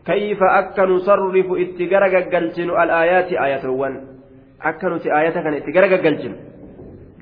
[0.07, 3.95] كيف أكا نصرف اتقرى قلتن الآيات آياتوان
[4.63, 6.35] أكا نتي آياتك اتقرى قلتن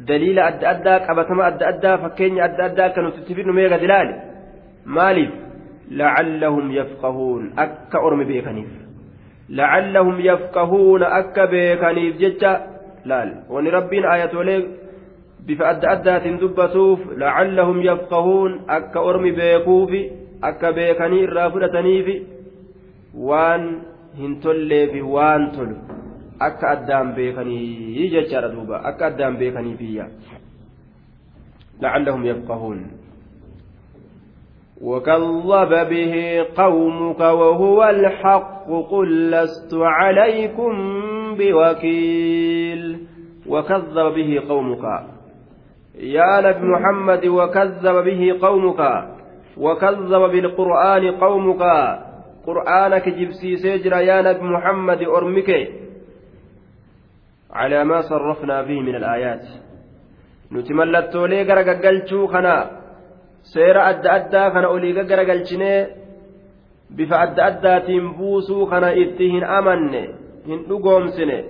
[0.08, 4.14] daliila adda addaa qabatama adda addaa fakkeenya adda addaa akka nuti itti fidnu meeqa dilaali
[4.96, 5.32] maaliif
[6.00, 8.72] lacallahum yafqahuun akka ormi beekaniif
[9.60, 12.52] lacallahum yafqahuuna akka beekaniif jecha
[13.12, 14.60] laal wani rabbiin ayatoolee
[15.46, 20.00] bifa adda addaatiin dubbatuuf lacallahum yafqahuun akka ormi beekuufi
[20.50, 22.14] akka beekanii irraa fudhataniifi
[23.30, 23.66] waan
[24.20, 25.76] hin tolleefi waan tolu
[26.48, 30.08] akka addaan beekanii jechaadha duuba akka addaan beekanii biyya
[31.80, 32.86] لعلهم يفقهون
[34.82, 40.72] وكذب به قومك وهو الحق قل لست عليكم
[41.38, 42.98] بوكيل
[43.46, 45.13] وكذب به قومك
[45.98, 48.80] يا نبي محمد وكذب به قومك
[49.56, 51.62] وكذب بالقرآن قومك.
[52.46, 55.50] قرآنك جبسي سجر يا نبي محمد أرمك.
[57.52, 59.46] على ما صرفنا به من الآيات.
[60.52, 62.70] نتملتولي غرغلچو خنا.
[63.54, 64.92] سير أدى أدى خنا أولي
[66.98, 70.10] adda addaatiin buusuu kana itti hin amanne
[70.46, 71.44] hin dhugoomsine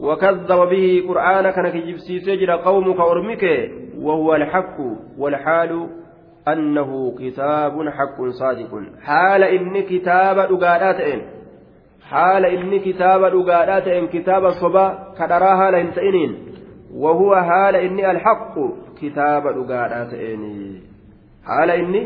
[0.00, 3.70] وكذب به قرآن كان كجبسي سجر قومك أرمك
[4.00, 4.76] وهو الحق
[5.18, 5.88] والحال
[6.48, 11.00] أنه كتاب حق صادق حال إن كتاب أقادات
[12.10, 16.36] haala inni kitaaba dhugaadhaa ta'een kitaaba sobaa kadharaa haala hin ta'iniin
[17.04, 18.64] wahuwa haala inni alhaqu
[19.00, 20.46] kitaaba dhugaadhaa ta'een
[21.48, 22.02] haala inni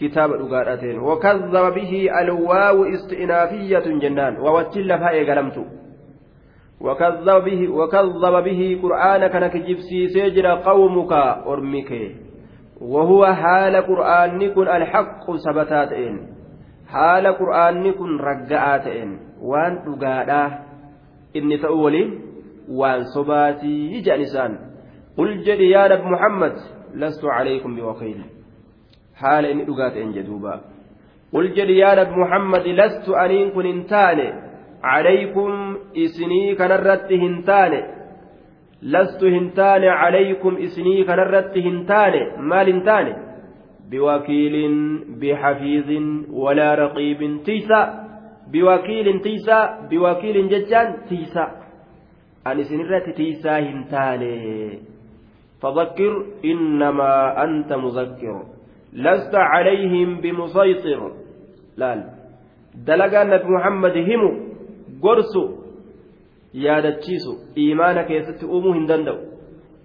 [0.00, 5.64] kitaaba dhugaadhaa ta'een wakazaba bihi alwaawu isti'inaafiyyatun jennaan waawattiin lafaa eegalamtu
[6.82, 11.12] وكذب به وكذب به قرآن كان كجبسي سجر قومك
[11.46, 11.90] أرمك
[12.80, 16.32] وهو حال قرآن كن الحق سبتاتين
[16.92, 19.10] haala qur'aanni kun ragga'aa ta'een
[19.50, 20.48] waan dhugaadhaa
[21.40, 22.10] inni ta'u waliin
[22.80, 24.52] waan sobaatii jedhan isaan
[25.16, 26.54] qul jedhi yaa nabi muhammad
[27.04, 28.20] lastu calaykum biwakiil
[29.22, 30.54] haala inni dhugaa ta'een jedhuuba
[31.32, 32.12] qul jedhi yaa nabi
[37.50, 37.80] taane
[38.94, 42.22] lastu hin taane calaykum isinii kanarratti hin taane
[42.52, 43.12] maal hin taane
[43.92, 44.54] بوكيل
[45.20, 45.90] بحفيظ
[46.32, 47.80] ولا رقيب تيسا
[48.52, 49.58] بوكيل تيسا
[49.90, 51.44] بوكيل ججان تيسا
[52.46, 54.78] أن سنرة تيسا هنتاني
[55.62, 56.12] فذكر
[56.44, 58.36] إنما أنت مذكر
[58.92, 61.00] لست عليهم بمسيطر
[61.76, 61.90] لا
[62.86, 64.51] دلقا نبي محمد هم
[65.02, 65.62] قرسو
[66.54, 69.18] yaadachiisu iimaana keessatti uumuu hin danda'u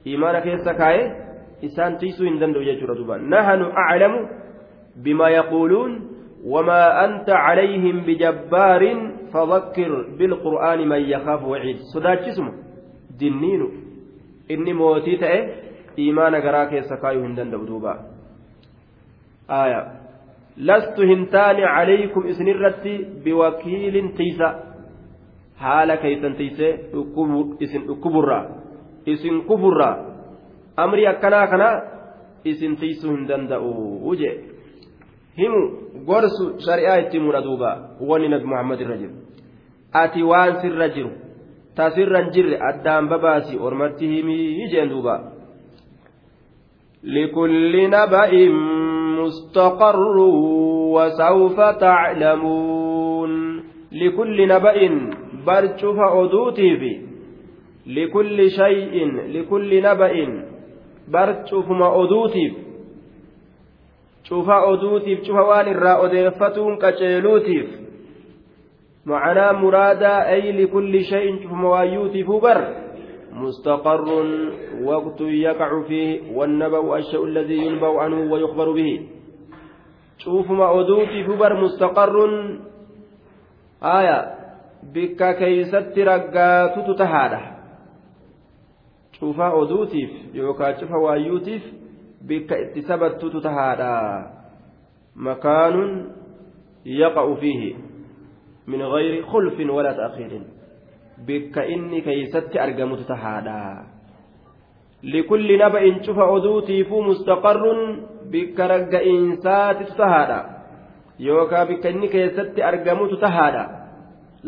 [0.05, 1.05] iimaana keessa kaa'ee
[1.67, 4.19] isaan tiisuu hin danda'u jechuudha duuba nahanu aclamu
[5.03, 5.93] bimaa yaquuluun
[6.55, 8.99] wamaa anta calayhim bijabbaarin
[9.35, 12.51] fadakkir bilqur'aani man yakaafu waciid sodaachisuma
[13.19, 13.71] dinniinu
[14.57, 15.39] inni mootii ta'e
[16.05, 17.97] iimaana garaa keessa kaayuu hin danda'u duuba
[19.63, 19.81] aya
[20.71, 22.93] lastu hin taane calaykum isinirratti
[23.23, 24.55] biwakiilin tiisa
[25.63, 26.71] haala keeysan tiisee
[27.59, 28.43] isin dhukkuburraa
[29.05, 29.95] isin kuburraa
[30.77, 31.69] amri akkanaa kana
[32.45, 34.35] isin tiisuu hin danda'u jee.
[35.37, 35.61] Himu
[36.05, 37.71] gorsu shari'aa itti himudha duuba
[38.09, 39.13] wanni nabi muhammad irra jiru.
[39.93, 41.11] Ati waan sirra jiru
[41.75, 45.15] tasirra hin jirre addaan babaasi ormatti himii jeen duuba.
[47.03, 48.55] Likulli naba'in
[49.19, 50.27] mustaqarru
[50.93, 53.33] wasawfa taclamuun
[53.91, 54.95] likulli naba'in
[55.45, 56.93] برشف أدوتي في
[57.87, 58.95] لكل شيء
[59.33, 60.13] لكل نبأ
[61.07, 62.53] bar cufuma oduutiif
[64.27, 67.87] cufa oduutiif cufa waan irraa odeeffatuun qaceeluutiif
[69.07, 72.59] معنى مرادا أي لكل شيء شوف موايوتي فبر
[73.33, 74.05] مستقر
[74.83, 78.91] وقت يقع فيه والنبأ الشيء الذي ينبأ عنه ويخبر به
[80.17, 82.15] شوف ما أدوتي فبر مستقر
[83.83, 84.36] آية
[84.93, 87.57] بك كيست رقات تتهاده
[89.19, 91.63] cufa oduutiif yookaan cufa waayyuutiif
[92.27, 93.93] bikka itti sabattutu tahaadha
[95.15, 95.91] makaanun
[96.85, 97.75] yaqa'u fiihi
[98.67, 100.45] min gayri khulfin walaa ta'khiirin
[101.25, 103.57] bikka inni keeysatti argamutu tahaadha
[105.01, 107.81] likulli naba'in cufa oduutiifuu mustaqarrun
[108.29, 110.39] bikka ragga'iinsaatitu tahaadha
[111.19, 113.63] yookaan bikka inni keessatti argamutu tahaadha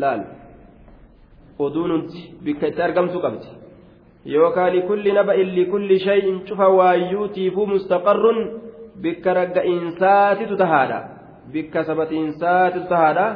[0.02, 0.22] laal.
[1.64, 3.48] Oduun hundi bikka itti argamtu qabdi.
[4.34, 8.38] Yookaan likulli naba'in likulli shay'in cufa waayyuutiifuu mustaqarrun
[9.04, 10.98] bikka ragga'iinsaatitu tahaadha.
[11.52, 13.26] Bikka sabatiinsaatitu tahaadha.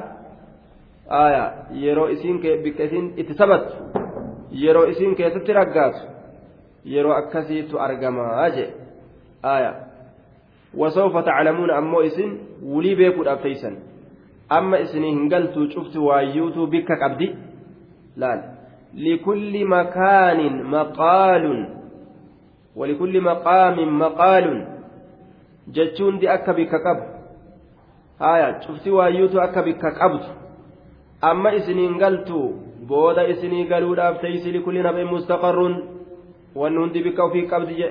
[1.20, 1.48] Aayaa
[1.84, 3.74] yeroo isiin bikka isiin itti sabattu
[4.62, 6.00] yeroo isiin keessatti raggaatu
[6.92, 8.70] yeroo akkasiitu argamaa jee.
[9.52, 9.74] Aayaa
[10.80, 12.30] wasawfa taclamuuna ammoo isin
[12.72, 13.74] wulii beekuudhaaf teeysan
[14.48, 17.34] amma isinii hin galtuu cufti waayyuutuu bikka qabdi?
[18.16, 18.40] Laal.
[18.94, 21.66] Likulli makaanin maqaalun.
[22.76, 24.60] Walikulli maqaamin maqaalun.
[25.72, 27.02] Jechuun di akka bikka qabu.
[28.18, 30.28] Haya cufti waayyuutu akka bikka qabdu.
[31.20, 32.54] Amma isiniin galtuu
[32.88, 35.74] booda isinii galuudhaaf teeysi likulli naba'in mustaqarruun
[36.54, 37.88] wanni hundi bikka ofii qabdi je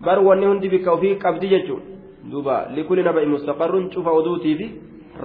[0.00, 1.82] bar wanni hundi bikka ofii qabdi jechuun
[2.30, 4.68] duuba likulli naba'in mustaqarruun cufa oduutiifi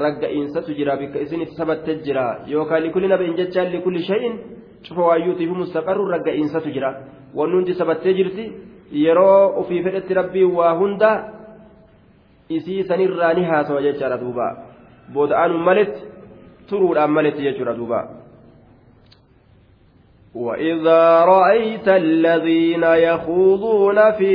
[0.04, 2.26] ragga'iinsatu jira bikka isin itti sabattee jira.
[2.48, 4.34] Yookaan likulli naba'in jechaan likulli shay'in
[4.86, 6.90] cufa waayyuutiifi mustaqarruun ragga'iinsatu jira.
[7.38, 8.46] Wanni hundi sabattee jirti
[9.06, 11.12] yeroo ofii fedhetti rabbii waa hunda
[12.50, 14.48] isii sanirraa ni haasawa jechaadha duuba.
[15.14, 16.02] Booda'aan maletti
[16.70, 18.00] turuudhaan maletti jechuudha duuba.
[20.36, 24.34] وإذا رأيت الذين يخوضون في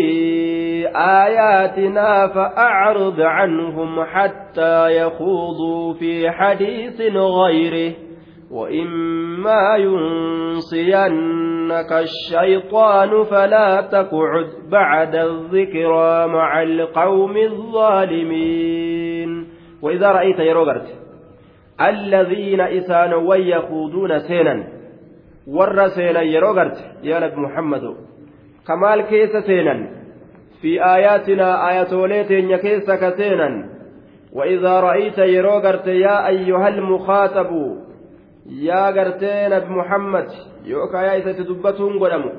[0.97, 7.95] آياتنا فأعرض عنهم حتى يخوضوا في حديث غيره
[8.51, 11.13] وإما ينصينك
[11.93, 18.99] الشيطان فلا تقعد بعد الذكرى مع القوم الظالمين
[19.83, 20.99] وإذا رأيت يروغرت
[21.81, 24.78] الذين إسانوا ويخوضون سينا
[25.57, 27.97] warra seenan yeroo garte yaa nabi muhammadu
[28.69, 29.81] kamaal keessa seenan
[30.61, 33.55] fi aayaatinaa aayatoolee teenya keessa ka seenan
[34.33, 37.51] وإذا رأيت يرو قرت يا أيها المخاطب
[38.47, 40.27] يا قرتين بمحمد
[40.65, 42.33] يوكا يا إذا تدبتهم قدموا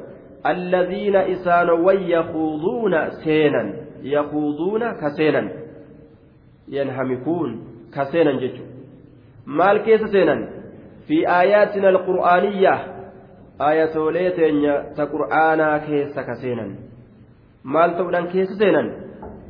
[0.47, 5.51] الذين إسانوا يخوضون سينا يخوضون كسينا
[6.67, 7.49] ينهمكون
[7.95, 8.63] كسينا ججو
[9.45, 10.49] مال كيس سينا
[11.07, 12.98] في آياتنا القرآنية
[13.59, 16.71] ayatoolee teenya ta qur'aanaa keessa ka seenan.
[17.63, 18.87] Maal ta'uudhaan keessa seenan?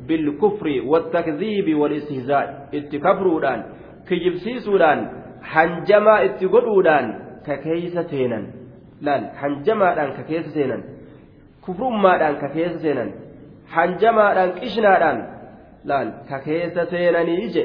[0.06, 3.64] Bilkufri wattakziibi walistihzaa itti kafruudhaan
[4.08, 5.00] kijibsiisuudhaan
[5.40, 7.06] hanjamaa itti godhuudhaan
[7.46, 8.44] ka keessa seenan.
[9.06, 10.82] Laal hanjamaadhaan ka keessa seenan.
[11.64, 13.12] Kufrummaadhaan ka keessa seenan.
[13.74, 15.18] Hanjamaadhaan qishnaadhaan
[15.84, 17.64] laal ka keessa seenanii ije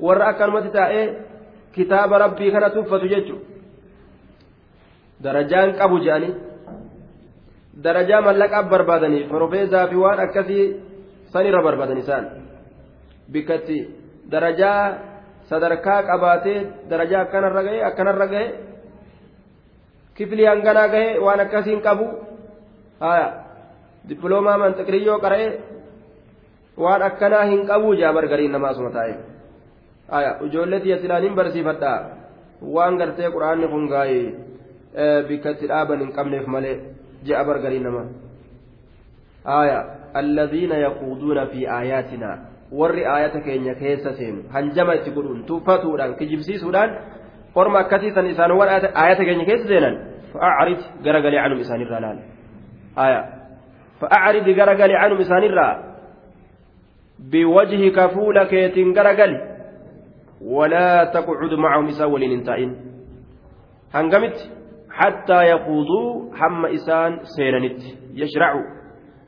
[0.00, 1.06] warra akkanumatti taa'ee
[1.72, 3.57] kitaaba rabbii kana tuffatu jechuudha.
[5.22, 6.34] Darajaan qabu jedhanii
[7.82, 10.64] darajaa mallaqaaf barbaadanii profeesaa fi waan akkasii
[11.32, 12.26] sanirra barbaadan isaan
[13.32, 13.78] bikkatti
[14.30, 14.82] darajaa
[15.50, 18.46] sadarkaa qabaatee darajaa akkanarra gahe akkanarra gahe
[20.14, 22.06] kiflii hanganaa gahe waan akkasiin qabu
[23.00, 23.28] haya
[24.08, 25.50] dippiloomaa manxiqiriyyoo qara'ee
[26.84, 29.14] waan akkanaa hin qabuu jaa bargariin namaa suma taa'e
[30.10, 31.98] haya ijoollee tiyya hin barsiifadhaa
[32.74, 34.47] waan gartee quraanni kun gaa'ee
[34.98, 36.76] dhaaban hin qabneef malee
[37.24, 38.02] je'a bargarii nama
[39.56, 39.78] aaya
[40.20, 42.36] alladhiina yaquuduuna fi aayaatinaa
[42.72, 46.90] warri aayata keenya keessa seenu hanjama itti godhuun tuffatuudhaan kijibsiisuudhaan
[47.54, 49.96] orma akkasiisan isaan warra aayata keenya keessa seenan
[50.32, 52.18] fa'aarid garagalee canum isaanirraa laal
[53.04, 53.20] aaya
[54.00, 55.74] fa'aarid garagalee canum isaanirraa
[57.30, 59.38] biwajhika fuula keetiin garagali
[60.56, 62.70] walaa taqcud macahum isaan waliin hin taa'in
[63.96, 64.57] hangamitti
[65.00, 66.08] حتى يخوضوا
[66.40, 67.80] هم إسان سيننت
[68.14, 68.66] يشرعوا.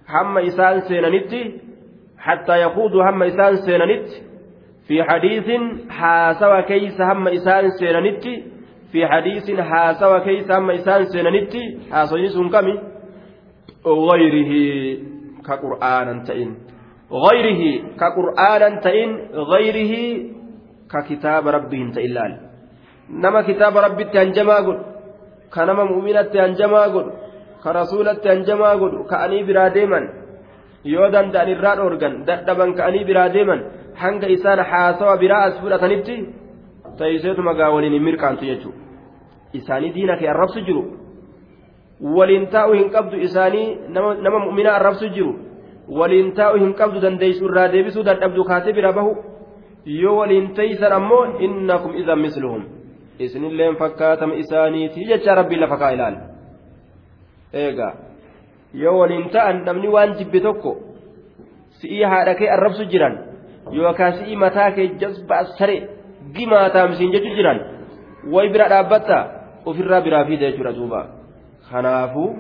[0.09, 1.33] هم إسان سيننت
[2.19, 4.09] حتى يخوضوا هم إسان سيننت
[4.89, 5.49] في حديث
[5.91, 8.25] حاسوا كيس هم إسان سيننت
[8.93, 11.55] في حديث حاسوا كيس هم إسان سيننت
[11.93, 12.75] حاسوا كمي؟
[13.87, 14.53] غيره
[15.47, 16.51] كقرآن تئن
[17.27, 17.63] غيره
[18.01, 19.11] كقرآن تئن
[19.53, 19.95] غيره
[20.93, 22.33] ككتاب ربهم تئلال
[23.11, 24.90] نما كتاب ربي تنجما قل
[25.55, 27.13] ka nama mu'minatti hanjamaa godhu
[27.63, 30.05] ka rasuulatti hanjamaa godhu ka'anii biraa deeman
[30.85, 33.61] yoo danda'an irraa dhoorgan dadhaban ka'anii biraa deeman
[34.03, 36.17] hanga isaan haasawa biraa as fudhatanitti
[36.99, 38.79] ta'iseetuma gaa waliin hin mirqaantu jechuudha
[39.61, 40.83] isaanii diina kee arrabsu jiru
[42.17, 43.69] waliin taa'uu hin qabdu isaanii
[44.25, 45.33] nama mu'minaa arrabsu jiru
[45.99, 49.17] waliin taa'uu hin qabdu dandeessu irraa deebisuu dadhabdu kaatee bira bahu
[50.03, 52.63] yoo waliin teeysan ammoo innakum idan misluhum
[53.27, 56.17] isinilleen fakkaatama isaaniiti jecha rabbii lafa kaa ilaal
[57.65, 57.93] eegaa
[58.83, 60.73] yoo waliin ta'an namni waan jibbe tokko
[61.81, 63.15] si'ii haadha kee arrabsu jiran
[63.79, 65.77] yookaan si'ii mataa kee jazbaa sare
[66.37, 67.59] gimaa taamsiin jechu jiran
[68.33, 69.19] way bira dhaabbatta
[69.73, 71.01] ofirraa biraa fiida jechuudha duuba.
[71.71, 72.31] Kanaafuu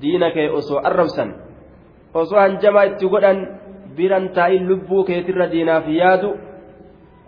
[0.00, 1.30] diina kee osoo arrabsan
[2.14, 3.38] osoo hanjamaa itti godhan
[3.96, 6.30] biran taa'in lubbuu keetirra diinaaf yaadu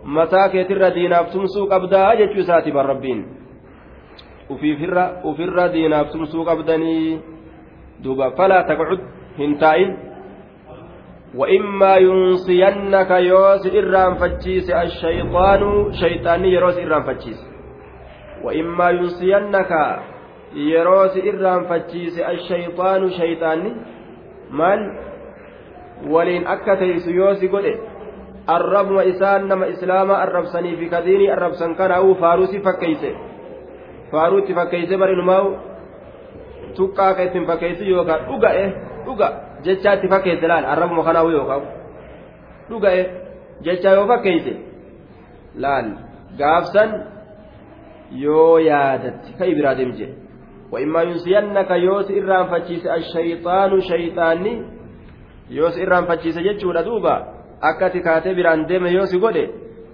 [0.04, 3.20] mataa keetirra diinaaf tumsuu qabdaa jechuu isaati bar rabbiin
[5.24, 7.20] ufirra diinaaf tumsuu qabdanii
[8.04, 9.00] duuba falaa taqcud
[9.38, 9.94] hin taa'in
[11.34, 17.40] وإما ينصينك يوس إرام فتشيس الشيطان شيطان يروس إرام فتشيس
[18.44, 19.72] وإما ينصينك
[20.54, 23.60] يروس إرام فتشيس الشيطان شيطان
[24.50, 24.78] من
[26.06, 27.64] ولين أكتيس يوس قد
[29.73, 33.13] إسلاما الرب سني في كديني الرب سن كان أو فاروسي فكيسه
[34.11, 35.45] فاروسي فكيسه برين ماو
[36.77, 38.15] تقا كيسن فكيسه يوكا.
[38.15, 38.69] أغا إيه؟
[39.07, 41.63] أغا jechaatti fakkeesse laal arrabuma kanaa yookaan
[42.69, 43.01] dhuga'e
[43.65, 44.53] jecha yoo fakkeesse
[45.55, 45.89] laal
[46.39, 46.91] gaafsan
[48.23, 50.09] yoo yaadatti ka ibiraa deemje
[50.69, 54.53] وإما ينسينك يوس إرام فتشيس الشيطان شيطاني.
[55.49, 56.69] يوس إرام فتشيس جتشو
[57.61, 59.43] akka ati kaatee biraan deeme yoo si godhe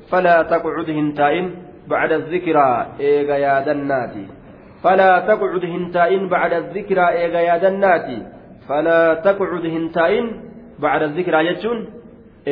[0.10, 1.48] falaa taqcud hin taa'in
[1.90, 4.24] bacda zikiraa eega yaadannaati.
[4.84, 8.18] Falaa taqcud hin taa'in bacda zikiraa eega yaadannaati.
[8.68, 10.28] Falaa taqcud hin taa'in
[10.82, 11.88] bacda zikiraa jechuun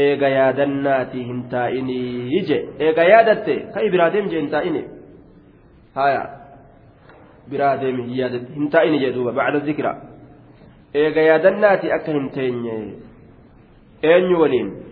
[0.04, 4.84] eega yaadannaati hin taa'inii je eega yaadatte ka biraa deemje hin taa'ine.
[5.96, 6.24] Haya
[7.50, 8.10] biraa deemi
[8.58, 9.98] hin taa'ine jedhuuba bacda zikiraa
[10.94, 12.78] eega yaadannaati akka hin teenye.
[14.04, 14.83] Eenyu waliin?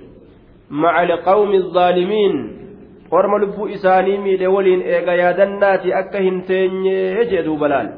[3.78, 7.90] Isaanii miidhe waliin eega yaadannaati akka hin teenye jee duuba laal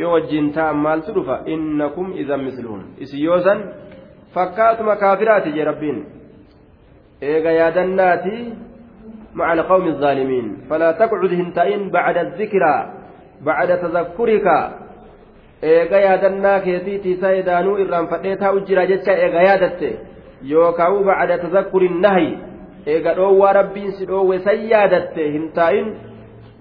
[0.00, 3.62] yoo wajjiin ta'an maaltu dhufa innakum idan misluhum isin yoosan
[4.34, 6.02] fakkaatuma kaafiraati jee rabbiin
[7.34, 8.36] eega yaadannaati
[9.34, 12.76] مع القوم الظالمين فلا تقعد هنتين بعد الذكرى
[13.40, 14.46] بعد تذكرك
[16.64, 19.90] keetiitii isaa edaanuu irraan fadheetaa ujjira jecha eega yaadatte
[20.42, 22.38] yookaan bacda tazakkuri nahi
[22.86, 26.10] eega dhoowwaa rabbiin si dhoowwe san yaadatte hin taa'in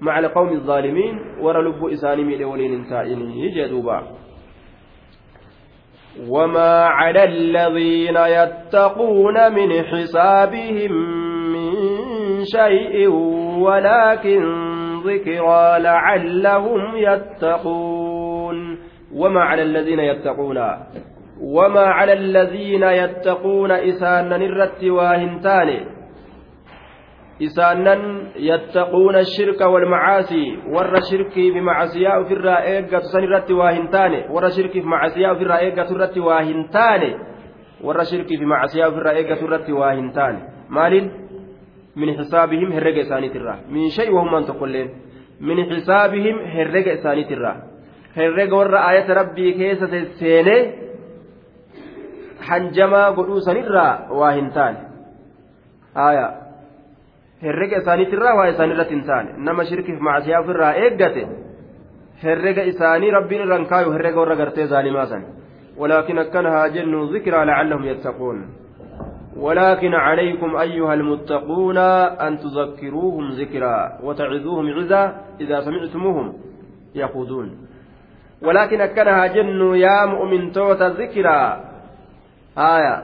[0.02, 4.04] مع القوم الظالمين ورا لب إساني ميل ولين تائني جدوبا
[6.30, 10.92] وما على الذين يتقون من حسابهم
[11.52, 11.74] من
[12.44, 13.10] شيء
[13.60, 14.42] ولكن
[15.04, 18.80] ذكرى لعلهم يتقون.
[19.16, 20.58] وما على الذين يتقون؟
[21.42, 25.70] وما على الذين يتقون إسانا نرت واهنتان
[27.40, 28.02] isaanan
[28.36, 34.50] yattaquuna shirka walmacaasii warra shirkii fi macasiyaa ofirraa eeggatu san irratti waa hin taane warra
[34.56, 37.10] shirkii fi macasiyaa ofirraa eeggatu irratti waa hin taane
[37.88, 40.40] warra shirkii fi macasiyaa ofirraa eeggatu irratti waa hin taane
[40.78, 41.08] maaliin
[41.96, 44.90] min xisaabihim herrega isaaniitirraa min shay wahumaan tokkolleen
[45.40, 47.56] min xisaabihim herrega isaaniitirraa
[48.20, 49.88] herrega warra aayata rabbii keessa
[50.20, 50.62] seenee
[52.48, 54.80] hanjamaa godhuu sanirraa waa hin taane
[56.06, 56.32] aayaa
[57.42, 61.28] herrega isaaniitirraa waa isaan irratti hin taane nama shirkiif macasiyaa ofirraa eeggate
[62.24, 65.28] herrega isaanii rabbiin irraan kaayu herrega warra gartee zaalimaa san
[65.80, 68.48] ولكن أكنها جن ذكرى لعلهم يتقون
[69.38, 76.34] ولكن عليكم أيها المتقون أن تذكروهم ذكرى وتعظوهم عزا إذا سمعتموهم
[76.96, 77.58] يقودون
[78.42, 81.69] ولكن أكنها جن يا مؤمن توت ذكرى
[82.58, 82.96] آية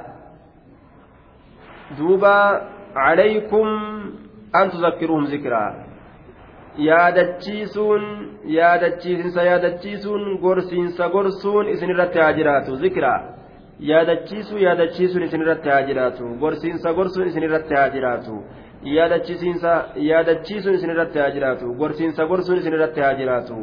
[1.98, 2.62] دوبا
[2.96, 3.68] عليكم
[4.60, 5.72] an tuzakkiruhum zikraa
[6.90, 8.04] yaadachiisuun
[8.58, 13.20] yaadachiisinsa yaadachiisuun gorsiinsa gorsuun isinirratti haa jiraatu zikraa
[13.90, 18.36] yaadachiisuu yaadachiisuun isinirratti haa jiraatu gorsiinsa gorsuun isinirratti haa jiraatu
[18.96, 19.72] yaadachiisiinsa
[20.10, 23.58] yaadachiisuun isinirratti haa jiraatu gorsiinsa gorsuun isinirratti haa jiraatu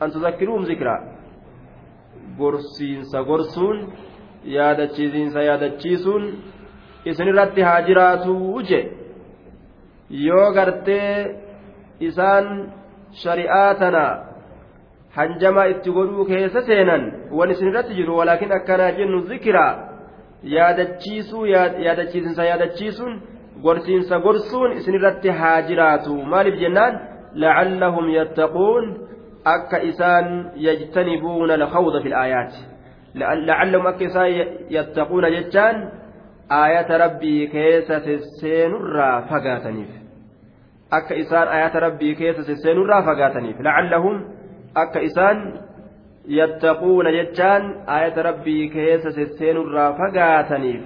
[0.00, 1.00] an tuzakkiruhum zikraa
[2.42, 3.78] gorsiinsa gorsuun
[4.56, 6.24] yaadachiisiinsa yaadachiisuun
[7.12, 8.80] isinirratti haa jiraatu je
[10.26, 11.36] yoo gartee
[12.08, 12.46] isaan
[13.22, 14.04] shari'aa tana
[15.16, 17.04] hanjamaa itti godhuu keessa seenan
[17.38, 19.72] wan isin irratti jiru walaakin akkanaa jennu zikiraa
[20.56, 21.44] yaadachiisuu
[21.86, 23.22] yaadachiisinsa yaadachiisuun
[23.62, 27.00] gorsiinsa gorsuun isin irratti haa jiraatu maaliif jennaan
[27.44, 28.84] lacallahum yattaquun
[29.54, 30.26] akka isaan
[30.66, 32.60] yajtanibuuna alkhawda fi laayaati
[33.22, 34.30] akka isaan
[34.76, 35.76] yattaquuna jechaan
[36.48, 39.92] aayata rabbii keessa sesseenurraa fagaataniif
[40.90, 44.16] akka isaan aayata rabbii keessa sesseenurraa fagaataniif lacallahum
[44.74, 45.38] akka isaan
[46.26, 50.82] yattaquuna jechaan aayata rabbii keessa sesseenurraa fagaataniif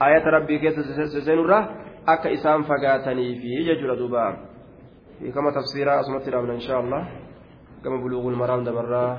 [0.00, 0.82] aayata rabbii keessa
[1.12, 1.62] sesseenurraa
[2.06, 4.24] akka isaan fagaataniifi jechuudha duuba
[5.20, 7.02] hiikama tafsiiraa asumatti dhaabna inshaa allah
[7.84, 9.18] كما بلوغ المرام دبراه